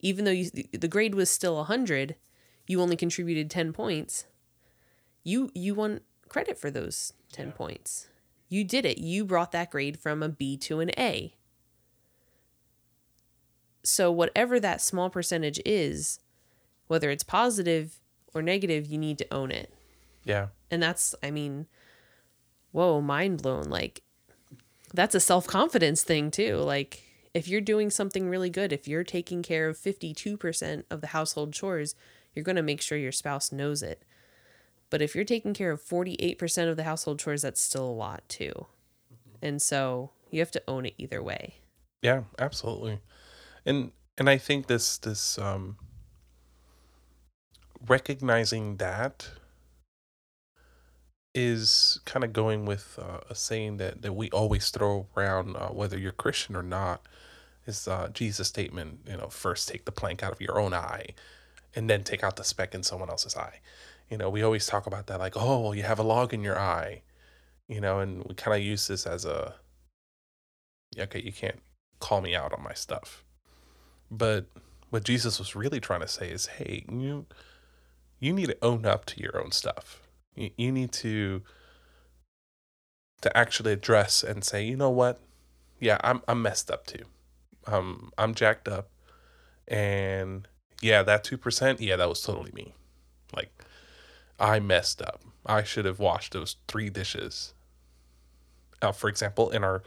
even 0.00 0.24
though 0.24 0.30
you, 0.30 0.50
the 0.72 0.88
grade 0.88 1.14
was 1.14 1.30
still 1.30 1.56
100 1.56 2.16
you 2.66 2.80
only 2.80 2.96
contributed 2.96 3.50
10 3.50 3.72
points. 3.72 4.26
You 5.22 5.50
you 5.54 5.74
won 5.74 6.00
credit 6.28 6.58
for 6.58 6.70
those 6.70 7.12
10 7.32 7.46
yeah. 7.46 7.52
points. 7.52 8.08
You 8.48 8.64
did 8.64 8.84
it. 8.84 8.98
You 8.98 9.24
brought 9.24 9.52
that 9.52 9.70
grade 9.70 9.98
from 9.98 10.22
a 10.22 10.28
b 10.28 10.56
to 10.58 10.80
an 10.80 10.90
a. 10.98 11.34
So 13.82 14.10
whatever 14.10 14.58
that 14.60 14.80
small 14.80 15.10
percentage 15.10 15.60
is 15.64 16.20
whether 16.86 17.10
it's 17.10 17.24
positive 17.24 18.00
or 18.34 18.42
negative 18.42 18.86
you 18.86 18.98
need 18.98 19.18
to 19.18 19.34
own 19.34 19.50
it. 19.50 19.72
Yeah. 20.24 20.48
And 20.70 20.82
that's 20.82 21.14
i 21.22 21.30
mean 21.30 21.66
whoa 22.72 23.00
mind 23.00 23.42
blown. 23.42 23.64
Like 23.64 24.02
that's 24.94 25.14
a 25.14 25.20
self-confidence 25.20 26.02
thing 26.02 26.30
too. 26.30 26.56
Like 26.56 27.02
if 27.34 27.48
you're 27.48 27.60
doing 27.60 27.90
something 27.90 28.28
really 28.28 28.48
good, 28.48 28.72
if 28.72 28.88
you're 28.88 29.04
taking 29.04 29.42
care 29.42 29.68
of 29.68 29.76
52% 29.76 30.84
of 30.90 31.00
the 31.00 31.08
household 31.08 31.52
chores, 31.52 31.94
you're 32.32 32.44
going 32.44 32.56
to 32.56 32.62
make 32.62 32.80
sure 32.80 32.96
your 32.96 33.12
spouse 33.12 33.52
knows 33.52 33.82
it. 33.82 34.02
But 34.90 35.02
if 35.02 35.14
you're 35.14 35.24
taking 35.24 35.54
care 35.54 35.72
of 35.72 35.82
48% 35.82 36.70
of 36.70 36.76
the 36.76 36.84
household 36.84 37.18
chores, 37.18 37.42
that's 37.42 37.60
still 37.60 37.84
a 37.84 37.90
lot 37.90 38.22
too. 38.28 38.66
And 39.42 39.60
so 39.60 40.10
you 40.30 40.38
have 40.40 40.52
to 40.52 40.62
own 40.68 40.86
it 40.86 40.94
either 40.96 41.22
way. 41.22 41.56
Yeah, 42.00 42.22
absolutely. 42.38 43.00
And 43.66 43.90
and 44.16 44.30
I 44.30 44.38
think 44.38 44.68
this 44.68 44.98
this 44.98 45.38
um 45.38 45.76
recognizing 47.88 48.76
that 48.76 49.28
is 51.34 52.00
kind 52.04 52.24
of 52.24 52.32
going 52.32 52.64
with 52.64 52.98
uh, 53.00 53.20
a 53.28 53.34
saying 53.34 53.78
that 53.78 54.02
that 54.02 54.12
we 54.14 54.30
always 54.30 54.70
throw 54.70 55.06
around 55.16 55.56
uh, 55.56 55.68
whether 55.68 55.98
you're 55.98 56.12
Christian 56.12 56.54
or 56.56 56.62
not 56.62 57.02
is 57.66 57.88
uh, 57.88 58.08
Jesus' 58.12 58.48
statement, 58.48 59.00
you 59.08 59.16
know, 59.16 59.28
first 59.28 59.68
take 59.68 59.84
the 59.84 59.92
plank 59.92 60.22
out 60.22 60.32
of 60.32 60.40
your 60.40 60.60
own 60.60 60.74
eye 60.74 61.08
and 61.74 61.88
then 61.90 62.04
take 62.04 62.22
out 62.22 62.36
the 62.36 62.44
speck 62.44 62.74
in 62.74 62.82
someone 62.82 63.10
else's 63.10 63.36
eye. 63.36 63.60
You 64.10 64.18
know, 64.18 64.30
we 64.30 64.42
always 64.42 64.66
talk 64.66 64.86
about 64.86 65.06
that 65.08 65.18
like, 65.18 65.34
oh, 65.36 65.72
you 65.72 65.82
have 65.82 65.98
a 65.98 66.02
log 66.04 66.34
in 66.34 66.42
your 66.42 66.58
eye, 66.58 67.02
you 67.68 67.80
know, 67.80 68.00
and 68.00 68.22
we 68.24 68.34
kind 68.34 68.56
of 68.56 68.62
use 68.62 68.86
this 68.86 69.06
as 69.06 69.24
a 69.24 69.54
okay, 70.98 71.20
you 71.20 71.32
can't 71.32 71.60
call 71.98 72.20
me 72.20 72.36
out 72.36 72.52
on 72.52 72.62
my 72.62 72.74
stuff. 72.74 73.24
But 74.10 74.46
what 74.90 75.04
Jesus 75.04 75.38
was 75.38 75.56
really 75.56 75.80
trying 75.80 76.02
to 76.02 76.08
say 76.08 76.30
is, 76.30 76.46
hey, 76.46 76.84
you 76.88 77.26
you 78.20 78.32
need 78.32 78.46
to 78.46 78.58
own 78.62 78.86
up 78.86 79.04
to 79.06 79.20
your 79.20 79.42
own 79.42 79.50
stuff. 79.50 80.03
You, 80.34 80.50
you 80.56 80.72
need 80.72 80.92
to 80.92 81.42
to 83.22 83.36
actually 83.36 83.72
address 83.72 84.22
and 84.22 84.44
say, 84.44 84.64
you 84.64 84.76
know 84.76 84.90
what? 84.90 85.20
Yeah, 85.80 85.98
I'm 86.02 86.22
I'm 86.28 86.42
messed 86.42 86.70
up 86.70 86.86
too. 86.86 87.04
Um, 87.66 88.12
I'm 88.18 88.34
jacked 88.34 88.68
up, 88.68 88.90
and 89.66 90.46
yeah, 90.82 91.02
that 91.02 91.24
two 91.24 91.38
percent, 91.38 91.80
yeah, 91.80 91.96
that 91.96 92.08
was 92.08 92.20
totally 92.20 92.52
me. 92.52 92.74
Like, 93.34 93.50
I 94.38 94.60
messed 94.60 95.00
up. 95.00 95.22
I 95.46 95.62
should 95.62 95.84
have 95.84 95.98
washed 95.98 96.32
those 96.32 96.56
three 96.68 96.90
dishes. 96.90 97.54
Uh, 98.82 98.92
for 98.92 99.08
example, 99.08 99.50
in 99.50 99.64
our 99.64 99.82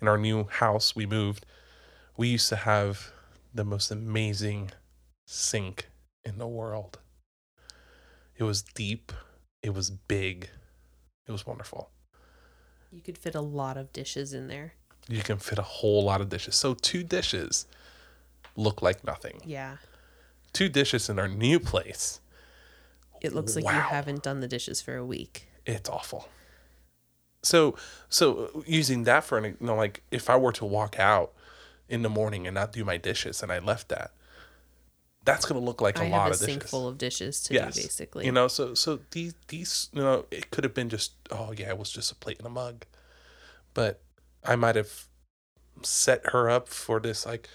in 0.00 0.08
our 0.08 0.18
new 0.18 0.44
house 0.44 0.96
we 0.96 1.06
moved, 1.06 1.46
we 2.16 2.28
used 2.28 2.48
to 2.48 2.56
have 2.56 3.12
the 3.54 3.64
most 3.64 3.90
amazing 3.90 4.70
sink 5.26 5.88
in 6.24 6.38
the 6.38 6.48
world. 6.48 6.98
It 8.36 8.44
was 8.44 8.62
deep, 8.62 9.12
it 9.62 9.74
was 9.74 9.90
big, 9.90 10.48
it 11.26 11.32
was 11.32 11.46
wonderful. 11.46 11.90
You 12.90 13.00
could 13.00 13.18
fit 13.18 13.34
a 13.34 13.40
lot 13.40 13.76
of 13.76 13.92
dishes 13.92 14.32
in 14.32 14.48
there. 14.48 14.74
You 15.08 15.22
can 15.22 15.38
fit 15.38 15.58
a 15.58 15.62
whole 15.62 16.04
lot 16.04 16.20
of 16.20 16.28
dishes. 16.28 16.56
So, 16.56 16.74
two 16.74 17.02
dishes 17.02 17.66
look 18.56 18.82
like 18.82 19.04
nothing. 19.04 19.40
Yeah. 19.44 19.76
Two 20.52 20.68
dishes 20.68 21.08
in 21.08 21.18
our 21.18 21.28
new 21.28 21.60
place. 21.60 22.20
It 23.20 23.34
looks 23.34 23.54
like 23.54 23.64
you 23.64 23.80
haven't 23.80 24.22
done 24.22 24.40
the 24.40 24.48
dishes 24.48 24.80
for 24.80 24.96
a 24.96 25.04
week. 25.04 25.48
It's 25.66 25.88
awful. 25.88 26.28
So, 27.42 27.76
so 28.08 28.64
using 28.66 29.04
that 29.04 29.24
for 29.24 29.38
an, 29.38 29.44
you 29.44 29.66
know, 29.66 29.76
like 29.76 30.02
if 30.10 30.28
I 30.30 30.36
were 30.36 30.52
to 30.52 30.64
walk 30.64 30.98
out 30.98 31.32
in 31.88 32.02
the 32.02 32.08
morning 32.08 32.46
and 32.46 32.54
not 32.54 32.72
do 32.72 32.84
my 32.84 32.96
dishes 32.96 33.42
and 33.42 33.52
I 33.52 33.58
left 33.58 33.88
that, 33.90 34.12
that's 35.30 35.46
gonna 35.46 35.60
look 35.60 35.80
like 35.80 35.98
a 35.98 36.02
I 36.02 36.08
lot 36.08 36.22
have 36.24 36.26
a 36.32 36.34
of 36.34 36.36
sink 36.40 36.64
full 36.64 36.86
of 36.88 36.98
dishes 36.98 37.42
to 37.44 37.54
yes, 37.54 37.74
do 37.74 37.82
basically. 37.82 38.26
You 38.26 38.32
know, 38.32 38.48
so 38.48 38.74
so 38.74 39.00
these 39.10 39.34
these 39.48 39.88
you 39.92 40.00
know 40.02 40.26
it 40.30 40.50
could 40.50 40.64
have 40.64 40.74
been 40.74 40.88
just 40.88 41.12
oh 41.30 41.52
yeah 41.56 41.68
it 41.68 41.78
was 41.78 41.90
just 41.90 42.10
a 42.12 42.14
plate 42.14 42.38
and 42.38 42.46
a 42.46 42.50
mug, 42.50 42.84
but 43.74 44.00
I 44.44 44.56
might 44.56 44.76
have 44.76 45.06
set 45.82 46.20
her 46.32 46.50
up 46.50 46.68
for 46.68 47.00
this 47.00 47.24
like 47.24 47.48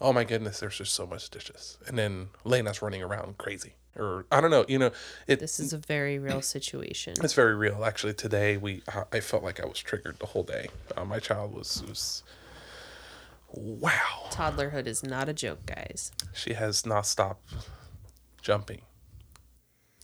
oh 0.00 0.12
my 0.12 0.24
goodness 0.24 0.60
there's 0.60 0.76
just 0.76 0.92
so 0.92 1.06
much 1.06 1.30
dishes 1.30 1.78
and 1.86 1.96
then 1.98 2.28
Lena's 2.44 2.82
running 2.82 3.02
around 3.02 3.38
crazy 3.38 3.74
or 3.96 4.26
I 4.30 4.40
don't 4.42 4.50
know 4.50 4.64
you 4.68 4.78
know 4.78 4.90
it 5.26 5.38
this 5.40 5.58
is 5.58 5.72
a 5.72 5.78
very 5.78 6.18
real 6.18 6.42
situation. 6.42 7.14
it's 7.22 7.34
very 7.34 7.54
real. 7.54 7.84
Actually, 7.84 8.14
today 8.14 8.56
we 8.56 8.82
I- 8.88 9.04
I 9.12 9.20
felt 9.20 9.42
like 9.42 9.60
I 9.60 9.66
was 9.66 9.78
triggered 9.78 10.18
the 10.18 10.26
whole 10.26 10.42
day. 10.42 10.68
Uh, 10.96 11.04
my 11.04 11.18
child 11.18 11.54
was 11.54 11.82
was 11.88 12.22
wow. 13.52 14.28
Toddlerhood 14.30 14.86
is 14.86 15.02
not 15.02 15.28
a 15.28 15.32
joke, 15.32 15.66
guys. 15.66 16.12
She 16.32 16.54
has 16.54 16.86
not 16.86 17.06
stopped 17.06 17.54
jumping. 18.40 18.82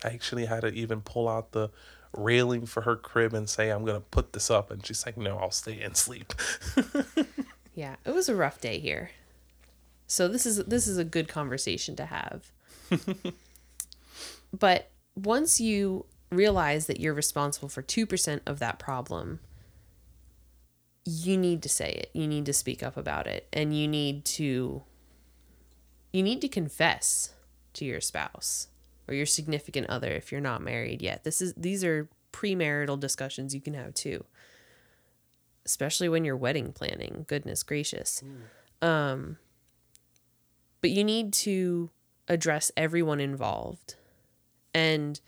I 0.04 0.08
actually 0.08 0.46
had 0.46 0.60
to 0.60 0.68
even 0.68 1.00
pull 1.00 1.28
out 1.28 1.52
the 1.52 1.70
railing 2.12 2.66
for 2.66 2.82
her 2.82 2.96
crib 2.96 3.34
and 3.34 3.48
say 3.48 3.70
I'm 3.70 3.84
gonna 3.84 4.00
put 4.00 4.32
this 4.32 4.50
up, 4.50 4.70
and 4.70 4.84
she's 4.84 5.04
like, 5.04 5.16
"No, 5.16 5.38
I'll 5.38 5.50
stay 5.50 5.80
and 5.80 5.96
sleep." 5.96 6.32
Yeah, 7.78 7.94
it 8.04 8.12
was 8.12 8.28
a 8.28 8.34
rough 8.34 8.60
day 8.60 8.80
here. 8.80 9.10
So 10.08 10.26
this 10.26 10.46
is 10.46 10.64
this 10.64 10.88
is 10.88 10.98
a 10.98 11.04
good 11.04 11.28
conversation 11.28 11.94
to 11.94 12.06
have. 12.06 12.50
but 14.52 14.90
once 15.14 15.60
you 15.60 16.04
realize 16.32 16.88
that 16.88 16.98
you're 16.98 17.14
responsible 17.14 17.68
for 17.68 17.80
2% 17.80 18.40
of 18.46 18.58
that 18.58 18.80
problem, 18.80 19.38
you 21.08 21.36
need 21.36 21.62
to 21.62 21.68
say 21.68 21.90
it. 21.90 22.10
You 22.12 22.26
need 22.26 22.46
to 22.46 22.52
speak 22.52 22.82
up 22.82 22.96
about 22.96 23.26
it 23.26 23.48
and 23.52 23.76
you 23.76 23.88
need 23.88 24.24
to 24.26 24.82
you 26.12 26.22
need 26.22 26.40
to 26.40 26.48
confess 26.48 27.34
to 27.74 27.84
your 27.84 28.00
spouse 28.00 28.68
or 29.06 29.14
your 29.14 29.26
significant 29.26 29.88
other 29.88 30.08
if 30.08 30.32
you're 30.32 30.40
not 30.40 30.62
married 30.62 31.02
yet. 31.02 31.24
This 31.24 31.40
is 31.40 31.54
these 31.54 31.84
are 31.84 32.08
premarital 32.32 33.00
discussions 33.00 33.54
you 33.54 33.60
can 33.60 33.74
have 33.74 33.94
too 33.94 34.24
especially 35.68 36.08
when 36.08 36.24
you're 36.24 36.36
wedding 36.36 36.72
planning. 36.72 37.26
Goodness 37.28 37.62
gracious. 37.62 38.22
Um, 38.80 39.36
but 40.80 40.90
you 40.90 41.04
need 41.04 41.34
to 41.34 41.90
address 42.26 42.72
everyone 42.74 43.20
involved. 43.20 43.96
And 44.72 45.20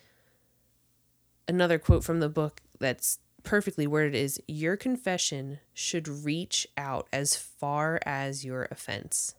another 1.46 1.78
quote 1.78 2.04
from 2.04 2.20
the 2.20 2.30
book 2.30 2.62
that's 2.78 3.18
perfectly 3.42 3.86
worded 3.86 4.14
is 4.14 4.40
Your 4.46 4.76
confession 4.76 5.58
should 5.74 6.08
reach 6.08 6.66
out 6.76 7.08
as 7.12 7.36
far 7.36 8.00
as 8.04 8.44
your 8.44 8.68
offense. 8.70 9.34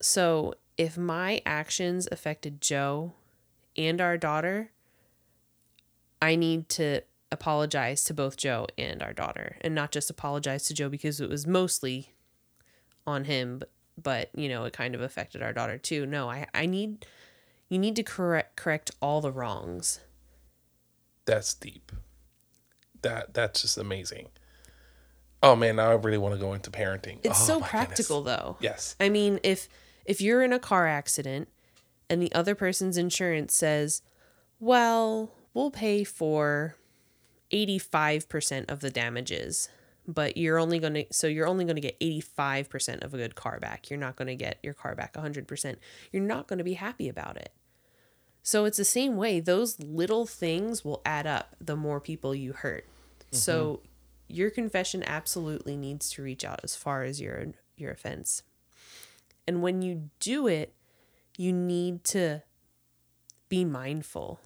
So 0.00 0.54
if 0.76 0.96
my 0.96 1.42
actions 1.44 2.08
affected 2.10 2.60
Joe 2.60 3.12
and 3.76 4.00
our 4.00 4.16
daughter, 4.16 4.70
I 6.22 6.36
need 6.36 6.68
to 6.70 7.02
apologize 7.30 8.04
to 8.04 8.14
both 8.14 8.36
Joe 8.36 8.66
and 8.76 9.02
our 9.02 9.12
daughter 9.12 9.56
and 9.60 9.74
not 9.74 9.92
just 9.92 10.10
apologize 10.10 10.64
to 10.64 10.74
Joe 10.74 10.88
because 10.88 11.20
it 11.20 11.28
was 11.28 11.46
mostly 11.46 12.14
on 13.06 13.24
him 13.24 13.58
but, 13.58 13.70
but 14.02 14.30
you 14.34 14.48
know 14.48 14.64
it 14.64 14.72
kind 14.72 14.94
of 14.94 15.00
affected 15.00 15.42
our 15.42 15.52
daughter 15.52 15.76
too. 15.76 16.06
No, 16.06 16.30
I 16.30 16.46
I 16.54 16.66
need 16.66 17.06
you 17.68 17.78
need 17.78 17.96
to 17.96 18.02
correct 18.02 18.56
correct 18.56 18.90
all 19.00 19.20
the 19.20 19.32
wrongs. 19.32 20.00
That's 21.30 21.54
deep. 21.54 21.92
That 23.02 23.32
that's 23.34 23.62
just 23.62 23.78
amazing. 23.78 24.30
Oh 25.44 25.54
man, 25.54 25.76
now 25.76 25.90
I 25.90 25.94
really 25.94 26.18
want 26.18 26.34
to 26.34 26.40
go 26.40 26.54
into 26.54 26.70
parenting. 26.70 27.18
It's 27.22 27.40
Oh, 27.42 27.44
so 27.46 27.60
practical 27.60 28.22
goodness. 28.22 28.36
though. 28.42 28.56
Yes. 28.60 28.96
I 28.98 29.08
mean, 29.10 29.38
if 29.44 29.68
if 30.04 30.20
you're 30.20 30.42
in 30.42 30.52
a 30.52 30.58
car 30.58 30.88
accident 30.88 31.48
and 32.08 32.20
the 32.20 32.32
other 32.34 32.56
person's 32.56 32.96
insurance 32.96 33.54
says, 33.54 34.02
"Well, 34.58 35.32
we'll 35.54 35.70
pay 35.70 36.02
for 36.02 36.74
85% 37.52 38.68
of 38.68 38.80
the 38.80 38.90
damages, 38.90 39.68
but 40.08 40.36
you're 40.36 40.58
only 40.58 40.80
going 40.80 40.94
to 40.94 41.06
so 41.12 41.28
you're 41.28 41.46
only 41.46 41.64
going 41.64 41.76
to 41.76 41.80
get 41.80 41.98
85% 42.00 43.04
of 43.04 43.14
a 43.14 43.16
good 43.16 43.36
car 43.36 43.60
back. 43.60 43.88
You're 43.88 44.00
not 44.00 44.16
going 44.16 44.28
to 44.28 44.34
get 44.36 44.58
your 44.64 44.74
car 44.74 44.94
back 44.96 45.14
100%. 45.14 45.76
You're 46.12 46.22
not 46.24 46.48
going 46.48 46.58
to 46.58 46.64
be 46.64 46.74
happy 46.74 47.08
about 47.08 47.36
it." 47.36 47.52
So 48.42 48.64
it's 48.64 48.78
the 48.78 48.84
same 48.84 49.16
way. 49.16 49.40
Those 49.40 49.78
little 49.78 50.26
things 50.26 50.84
will 50.84 51.02
add 51.04 51.26
up 51.26 51.56
the 51.60 51.76
more 51.76 52.00
people 52.00 52.34
you 52.34 52.52
hurt. 52.52 52.86
So 53.30 53.74
mm-hmm. 53.74 53.84
your 54.28 54.50
confession 54.50 55.04
absolutely 55.06 55.76
needs 55.76 56.10
to 56.12 56.22
reach 56.22 56.44
out 56.44 56.60
as 56.64 56.74
far 56.74 57.02
as 57.04 57.20
your 57.20 57.46
your 57.76 57.92
offense. 57.92 58.42
And 59.46 59.62
when 59.62 59.82
you 59.82 60.10
do 60.20 60.46
it, 60.46 60.74
you 61.36 61.52
need 61.52 62.04
to 62.04 62.42
be 63.48 63.64
mindful. 63.64 64.40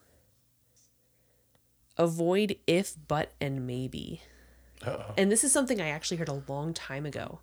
Avoid 1.97 2.57
if, 2.67 2.95
but, 3.09 3.33
and 3.41 3.67
maybe. 3.67 4.23
Uh-oh. 4.85 5.15
And 5.17 5.31
this 5.31 5.45
is 5.45 5.53
something 5.53 5.81
I 5.81 5.89
actually 5.89 6.17
heard 6.17 6.29
a 6.29 6.43
long 6.49 6.75
time 6.75 7.07
ago. 7.07 7.41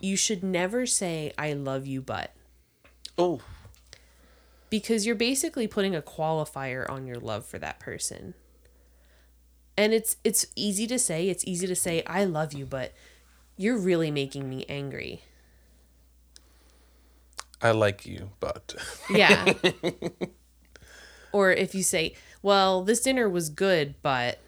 You 0.00 0.16
should 0.16 0.42
never 0.42 0.86
say, 0.86 1.32
I 1.38 1.52
love 1.52 1.86
you, 1.86 2.02
but, 2.02 2.32
Oh, 3.18 3.40
because 4.70 5.06
you're 5.06 5.14
basically 5.14 5.66
putting 5.66 5.94
a 5.94 6.02
qualifier 6.02 6.88
on 6.90 7.06
your 7.06 7.16
love 7.16 7.44
for 7.46 7.58
that 7.58 7.78
person. 7.80 8.34
And 9.76 9.92
it's 9.92 10.16
it's 10.24 10.46
easy 10.56 10.86
to 10.86 10.98
say, 10.98 11.28
it's 11.28 11.44
easy 11.46 11.66
to 11.66 11.76
say 11.76 12.02
I 12.06 12.24
love 12.24 12.52
you, 12.52 12.64
but 12.66 12.92
you're 13.56 13.78
really 13.78 14.10
making 14.10 14.48
me 14.48 14.64
angry. 14.68 15.22
I 17.60 17.70
like 17.70 18.04
you, 18.06 18.30
but 18.40 18.74
Yeah. 19.10 19.52
or 21.32 21.50
if 21.52 21.74
you 21.74 21.82
say, 21.82 22.14
"Well, 22.42 22.82
this 22.82 23.00
dinner 23.00 23.28
was 23.28 23.48
good, 23.48 23.94
but 24.02 24.38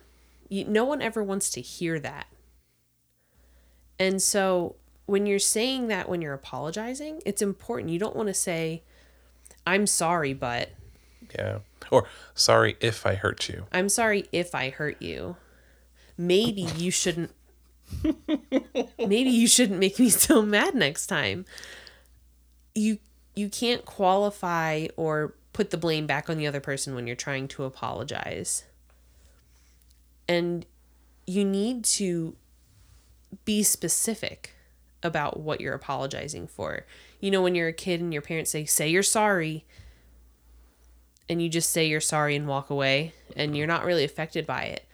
You, 0.50 0.64
no 0.64 0.84
one 0.84 1.02
ever 1.02 1.22
wants 1.22 1.50
to 1.50 1.60
hear 1.60 1.98
that. 2.00 2.26
And 3.98 4.22
so 4.22 4.76
when 5.06 5.26
you're 5.26 5.38
saying 5.38 5.88
that 5.88 6.08
when 6.08 6.22
you're 6.22 6.32
apologizing, 6.34 7.20
it's 7.26 7.42
important. 7.42 7.90
You 7.92 7.98
don't 7.98 8.16
want 8.16 8.28
to 8.28 8.34
say, 8.34 8.82
I'm 9.68 9.86
sorry, 9.86 10.32
but. 10.32 10.70
Yeah. 11.36 11.58
Or 11.90 12.06
sorry 12.34 12.76
if 12.80 13.04
I 13.04 13.14
hurt 13.14 13.48
you. 13.48 13.66
I'm 13.70 13.88
sorry 13.88 14.24
if 14.32 14.54
I 14.54 14.70
hurt 14.70 15.00
you. 15.00 15.36
Maybe 16.16 16.62
you 16.62 16.90
shouldn't. 16.90 17.32
maybe 18.98 19.30
you 19.30 19.46
shouldn't 19.46 19.78
make 19.78 19.98
me 19.98 20.08
so 20.10 20.42
mad 20.42 20.74
next 20.74 21.06
time. 21.06 21.44
You 22.74 22.98
you 23.34 23.48
can't 23.48 23.84
qualify 23.84 24.88
or 24.96 25.34
put 25.52 25.70
the 25.70 25.76
blame 25.76 26.06
back 26.06 26.30
on 26.30 26.38
the 26.38 26.46
other 26.46 26.60
person 26.60 26.94
when 26.94 27.06
you're 27.06 27.16
trying 27.16 27.46
to 27.48 27.64
apologize. 27.64 28.64
And 30.26 30.66
you 31.26 31.44
need 31.44 31.84
to 31.84 32.36
be 33.44 33.62
specific 33.62 34.54
about 35.02 35.40
what 35.40 35.60
you're 35.60 35.74
apologizing 35.74 36.46
for. 36.46 36.84
You 37.20 37.30
know, 37.30 37.42
when 37.42 37.54
you're 37.54 37.68
a 37.68 37.72
kid 37.72 38.00
and 38.00 38.12
your 38.12 38.22
parents 38.22 38.50
say, 38.50 38.64
say 38.64 38.88
you're 38.88 39.02
sorry, 39.02 39.64
and 41.28 41.42
you 41.42 41.48
just 41.48 41.70
say 41.70 41.86
you're 41.86 42.00
sorry 42.00 42.36
and 42.36 42.46
walk 42.46 42.70
away, 42.70 43.12
and 43.36 43.56
you're 43.56 43.66
not 43.66 43.84
really 43.84 44.04
affected 44.04 44.46
by 44.46 44.62
it. 44.62 44.84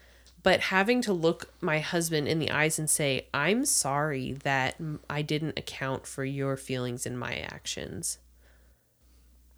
But 0.43 0.61
having 0.61 1.01
to 1.03 1.13
look 1.13 1.53
my 1.61 1.79
husband 1.79 2.29
in 2.29 2.39
the 2.39 2.51
eyes 2.51 2.79
and 2.79 2.89
say, 2.89 3.29
I'm 3.33 3.65
sorry 3.65 4.33
that 4.45 4.77
I 5.09 5.23
didn't 5.23 5.59
account 5.59 6.07
for 6.07 6.25
your 6.25 6.57
feelings 6.57 7.07
and 7.07 7.19
my 7.19 7.37
actions. 7.37 8.19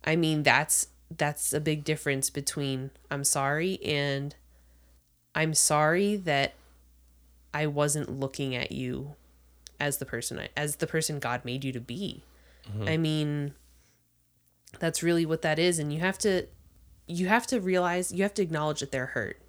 I 0.05 0.14
mean, 0.14 0.44
that's 0.44 0.88
that's 1.16 1.52
a 1.52 1.61
big 1.61 1.85
difference 1.85 2.31
between 2.31 2.90
I'm 3.11 3.24
sorry 3.24 3.83
and 3.85 4.35
I'm 5.35 5.55
sorry 5.55 6.16
that 6.16 6.55
I 7.52 7.66
wasn't 7.66 8.20
looking 8.20 8.55
at 8.55 8.72
you 8.72 9.14
as 9.79 9.98
the 9.98 10.07
person 10.07 10.38
I, 10.38 10.48
as 10.57 10.76
the 10.76 10.87
person 10.87 11.18
God 11.18 11.44
made 11.44 11.64
you 11.64 11.72
to 11.72 11.81
be. 11.81 12.22
Mm-hmm. 12.70 12.88
I 12.88 12.96
mean, 12.96 13.55
that's 14.79 15.02
really 15.02 15.24
what 15.24 15.42
that 15.42 15.59
is 15.59 15.79
and 15.79 15.92
you 15.92 16.00
have 16.00 16.18
to 16.18 16.46
you 17.07 17.29
have 17.29 17.46
to 17.46 17.61
realize 17.61 18.12
you 18.12 18.22
have 18.22 18.35
to 18.35 18.42
acknowledge 18.42 18.81
that 18.81 18.90
they're 18.90 19.07
hurt. 19.07 19.40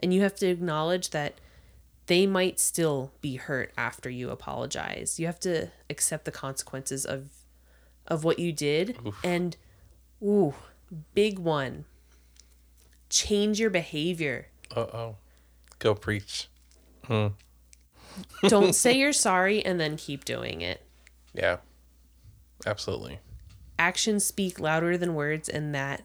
And 0.00 0.14
you 0.14 0.22
have 0.22 0.34
to 0.36 0.46
acknowledge 0.46 1.10
that 1.10 1.34
they 2.06 2.26
might 2.26 2.58
still 2.58 3.12
be 3.20 3.36
hurt 3.36 3.72
after 3.76 4.08
you 4.08 4.30
apologize. 4.30 5.18
You 5.18 5.26
have 5.26 5.40
to 5.40 5.68
accept 5.90 6.24
the 6.24 6.30
consequences 6.30 7.04
of 7.04 7.30
of 8.06 8.24
what 8.24 8.38
you 8.38 8.52
did 8.52 8.96
Oof. 9.06 9.20
and 9.22 9.56
ooh, 10.22 10.54
big 11.14 11.38
one. 11.38 11.84
Change 13.10 13.60
your 13.60 13.70
behavior. 13.70 14.48
Uh-oh. 14.74 15.16
Go 15.78 15.94
preach. 15.94 16.48
Hmm. 17.04 17.28
Don't 18.48 18.74
say 18.74 18.98
you're 18.98 19.12
sorry 19.12 19.64
and 19.64 19.78
then 19.78 19.96
keep 19.96 20.24
doing 20.24 20.60
it. 20.60 20.84
Yeah. 21.34 21.58
Absolutely. 22.66 23.20
Actions 23.78 24.24
speak 24.24 24.58
louder 24.58 24.96
than 24.96 25.14
words 25.14 25.48
and 25.48 25.74
that 25.74 26.02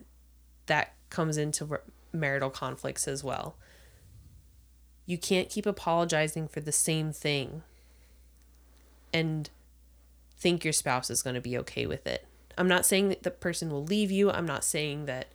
that 0.68 0.94
comes 1.10 1.38
into 1.38 1.80
marital 2.12 2.50
conflicts 2.50 3.08
as 3.08 3.24
well. 3.24 3.56
You 5.06 5.18
can't 5.18 5.50
keep 5.50 5.66
apologizing 5.66 6.48
for 6.48 6.62
the 6.62 6.72
same 6.72 7.12
thing 7.12 7.64
and 9.14 9.50
think 10.38 10.64
your 10.64 10.74
spouse 10.74 11.10
is 11.10 11.22
going 11.22 11.36
to 11.36 11.42
be 11.42 11.58
okay 11.58 11.86
with 11.86 12.08
it. 12.08 12.26
I'm 12.58 12.68
not 12.68 12.86
saying 12.86 13.10
that 13.10 13.24
the 13.24 13.32
person 13.32 13.70
will 13.70 13.84
leave 13.84 14.12
you. 14.12 14.32
I'm 14.32 14.46
not 14.46 14.64
saying 14.64 15.06
that 15.06 15.28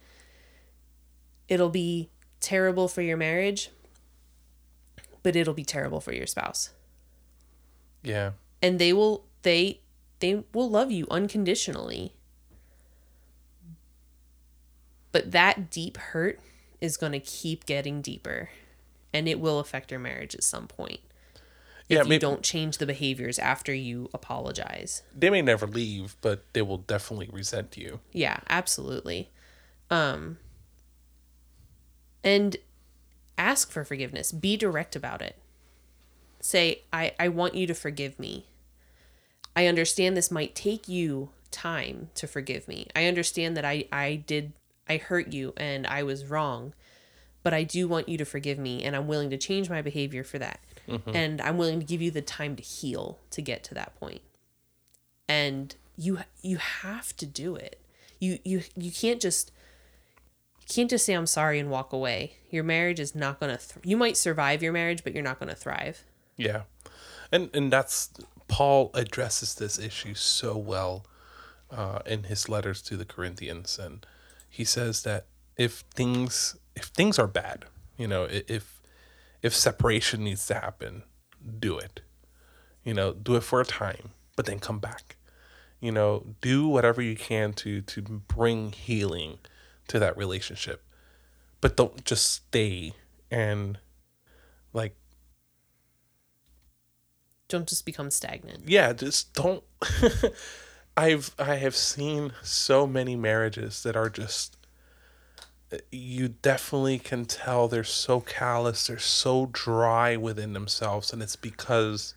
it'll 1.49 1.71
be 1.71 2.11
terrible 2.41 2.89
for 2.89 3.03
your 3.03 3.17
marriage, 3.17 3.71
but 5.23 5.35
it'll 5.35 5.55
be 5.55 5.65
terrible 5.65 6.01
for 6.01 6.13
your 6.13 6.27
spouse. 6.27 6.71
Yeah. 8.03 8.33
And 8.63 8.79
they 8.79 8.93
will 8.93 9.25
they 9.43 9.81
they 10.21 10.45
will 10.53 10.71
love 10.71 10.91
you 10.91 11.07
unconditionally. 11.11 12.15
But 15.13 15.33
that 15.33 15.71
deep 15.71 15.97
hurt 15.97 16.41
is 16.81 16.97
going 16.97 17.13
to 17.13 17.21
keep 17.21 17.67
getting 17.67 18.03
deeper 18.03 18.51
and 19.13 19.27
it 19.29 19.41
will 19.41 19.59
affect 19.59 19.91
your 19.91 20.01
marriage 20.01 20.35
at 20.35 20.45
some 20.45 20.69
point 20.69 21.01
yeah, 21.89 22.03
if 22.03 22.09
you 22.09 22.19
don't 22.19 22.43
change 22.43 22.79
the 22.79 22.87
behaviors 22.87 23.39
after 23.39 23.73
you 23.73 24.11
apologize. 24.13 25.03
They 25.17 25.31
may 25.31 25.41
never 25.41 25.67
leave, 25.67 26.17
but 26.21 26.45
they 26.53 26.63
will 26.63 26.79
definitely 26.79 27.31
resent 27.33 27.77
you. 27.77 28.01
Yeah, 28.13 28.41
absolutely. 28.49 29.31
Um 29.91 30.39
and 32.23 32.57
ask 33.39 33.71
for 33.71 33.85
forgiveness. 33.85 34.33
Be 34.33 34.57
direct 34.57 34.97
about 34.97 35.23
it. 35.23 35.37
Say, 36.41 36.83
I, 36.93 37.15
I 37.19 37.29
want 37.29 37.55
you 37.55 37.67
to 37.67 37.75
forgive 37.75 38.19
me. 38.19 38.48
I 39.59 39.67
understand 39.67 40.17
this 40.17 40.31
might 40.31 40.55
take 40.55 40.89
you 40.89 41.31
time 41.51 42.11
to 42.15 42.29
forgive 42.29 42.69
me. 42.69 42.87
I 42.95 43.07
understand 43.07 43.57
that 43.57 43.65
I, 43.65 43.87
I 43.91 44.23
did 44.25 44.53
I 44.89 44.99
hurt 44.99 45.33
you 45.33 45.53
and 45.57 45.85
I 45.85 46.05
was 46.05 46.27
wrong, 46.27 46.75
but 47.43 47.53
I 47.53 47.65
do 47.65 47.89
want 47.89 48.09
you 48.09 48.17
to 48.19 48.25
forgive 48.25 48.57
me 48.57 48.85
and 48.85 48.95
I'm 48.95 49.09
willing 49.09 49.31
to 49.31 49.37
change 49.37 49.69
my 49.69 49.83
behavior 49.83 50.23
for 50.23 50.39
that 50.39 50.61
mm-hmm. 50.87 51.11
and 51.13 51.41
I'm 51.41 51.59
willing 51.59 51.81
to 51.81 51.85
give 51.85 52.01
you 52.01 52.13
the 52.13 52.23
time 52.23 52.55
to 52.55 52.63
heal 52.63 53.19
to 53.33 53.43
get 53.43 53.65
to 53.65 53.75
that 53.75 53.99
point. 53.99 54.21
And 55.29 55.75
you 55.97 56.21
you 56.41 56.59
have 56.59 57.17
to 57.17 57.27
do 57.27 57.57
it. 57.57 57.81
You 58.21 58.39
you 58.45 58.63
you 58.77 58.93
can't 58.93 59.21
just 59.21 59.51
you 60.61 60.73
can't 60.73 60.89
just 60.89 61.05
say 61.05 61.15
I'm 61.15 61.27
sorry 61.27 61.59
and 61.59 61.69
walk 61.69 61.93
away. 61.93 62.35
Your 62.49 62.63
marriage 62.63 63.01
is 63.01 63.13
not 63.13 63.41
going 63.41 63.59
to 63.59 63.59
th- 63.59 63.85
you 63.85 63.97
might 63.97 64.17
survive 64.17 64.63
your 64.63 64.73
marriage 64.73 65.03
but 65.03 65.15
you're 65.15 65.25
not 65.25 65.41
going 65.41 65.51
to 65.51 65.57
thrive. 65.57 66.05
Yeah. 66.37 66.63
And 67.33 67.51
and 67.53 67.73
that's 67.73 68.11
Paul 68.49 68.91
addresses 68.95 69.55
this 69.55 69.79
issue 69.79 70.15
so 70.15 70.57
well 70.57 71.07
uh, 71.71 72.01
in 72.07 72.25
his 72.25 72.49
letters 72.49 72.83
to 72.83 72.97
the 72.97 73.05
Corinthians 73.05 73.79
and 73.79 74.07
he 74.49 74.65
says 74.65 75.03
that 75.03 75.27
if 75.57 75.85
things 75.95 76.57
if 76.75 76.85
things 76.85 77.19
are 77.19 77.27
bad, 77.27 77.67
you 77.97 78.07
know, 78.07 78.27
if 78.31 78.81
if 79.43 79.55
separation 79.55 80.25
needs 80.25 80.47
to 80.47 80.55
happen, 80.55 81.03
do 81.59 81.79
it. 81.79 82.01
You 82.85 82.95
know, 82.95 83.13
do 83.13 83.37
it 83.37 83.43
for 83.43 83.61
a 83.61 83.65
time, 83.65 84.11
but 84.37 84.47
then 84.47 84.61
come 84.61 84.79
back. 84.79 85.17
You 85.81 85.93
know, 85.93 86.35
do 86.41 86.67
whatever 86.69 87.03
you 87.03 87.17
can 87.17 87.53
to 87.55 87.83
to 87.83 88.03
bring 88.03 88.73
healing 88.73 89.39
to 89.89 89.99
that 89.99 90.17
relationship. 90.17 90.83
But 91.61 91.77
don't 91.77 92.05
just 92.05 92.31
stay 92.33 92.95
and 93.31 93.79
like 94.73 94.97
don't 97.49 97.69
just 97.69 97.85
become 97.87 98.11
stagnant. 98.11 98.69
Yeah, 98.69 98.93
just 98.93 99.33
don't 99.35 99.65
I've 100.97 101.35
I 101.39 101.57
have 101.57 101.77
seen 101.77 102.33
so 102.43 102.87
many 102.87 103.17
marriages 103.17 103.83
that 103.83 103.97
are 103.97 104.11
just 104.11 104.57
you 105.93 106.29
definitely 106.29 106.99
can 106.99 107.27
tell 107.27 107.69
they're 107.69 107.85
so 107.85 108.21
callous, 108.21 108.87
they're 108.87 108.99
so 108.99 109.51
dry 109.53 110.17
within 110.17 110.55
themselves, 110.55 111.13
and 111.13 111.23
it's 111.23 111.37
because 111.37 112.15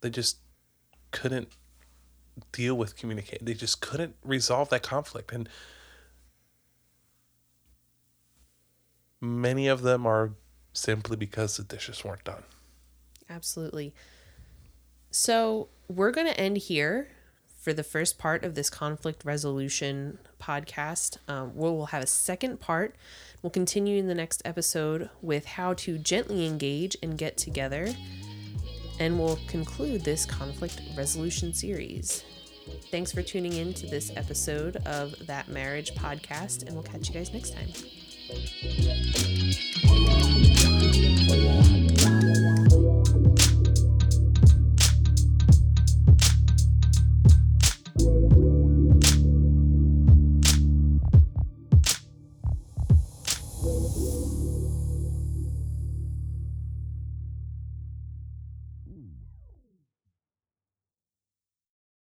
they 0.00 0.10
just 0.10 0.38
couldn't 1.12 1.48
deal 2.52 2.74
with 2.76 2.96
communicate. 2.96 3.44
They 3.44 3.54
just 3.54 3.80
couldn't 3.80 4.16
resolve 4.22 4.68
that 4.68 4.82
conflict, 4.82 5.32
and 5.32 5.48
many 9.20 9.66
of 9.66 9.82
them 9.82 10.06
are 10.06 10.32
simply 10.74 11.16
because 11.16 11.56
the 11.56 11.64
dishes 11.64 12.04
weren't 12.04 12.24
done. 12.24 12.42
Absolutely. 13.30 13.94
So 15.12 15.68
we're 15.88 16.10
going 16.10 16.26
to 16.26 16.40
end 16.40 16.56
here 16.56 17.08
for 17.60 17.72
the 17.74 17.84
first 17.84 18.18
part 18.18 18.44
of 18.44 18.54
this 18.54 18.70
conflict 18.70 19.24
resolution 19.24 20.18
podcast. 20.40 21.18
Um, 21.28 21.52
we'll 21.54 21.86
have 21.86 22.02
a 22.02 22.06
second 22.06 22.58
part. 22.60 22.96
We'll 23.42 23.50
continue 23.50 23.98
in 23.98 24.08
the 24.08 24.14
next 24.14 24.42
episode 24.44 25.10
with 25.20 25.44
how 25.44 25.74
to 25.74 25.98
gently 25.98 26.46
engage 26.46 26.96
and 27.02 27.16
get 27.18 27.36
together. 27.36 27.94
And 28.98 29.18
we'll 29.18 29.38
conclude 29.46 30.02
this 30.02 30.24
conflict 30.24 30.80
resolution 30.96 31.52
series. 31.52 32.24
Thanks 32.90 33.12
for 33.12 33.22
tuning 33.22 33.52
in 33.52 33.74
to 33.74 33.86
this 33.86 34.10
episode 34.16 34.76
of 34.86 35.14
That 35.26 35.48
Marriage 35.48 35.94
podcast, 35.94 36.62
and 36.66 36.72
we'll 36.72 36.84
catch 36.84 37.08
you 37.08 37.14
guys 37.14 37.32
next 37.32 37.54
time. 37.54 37.68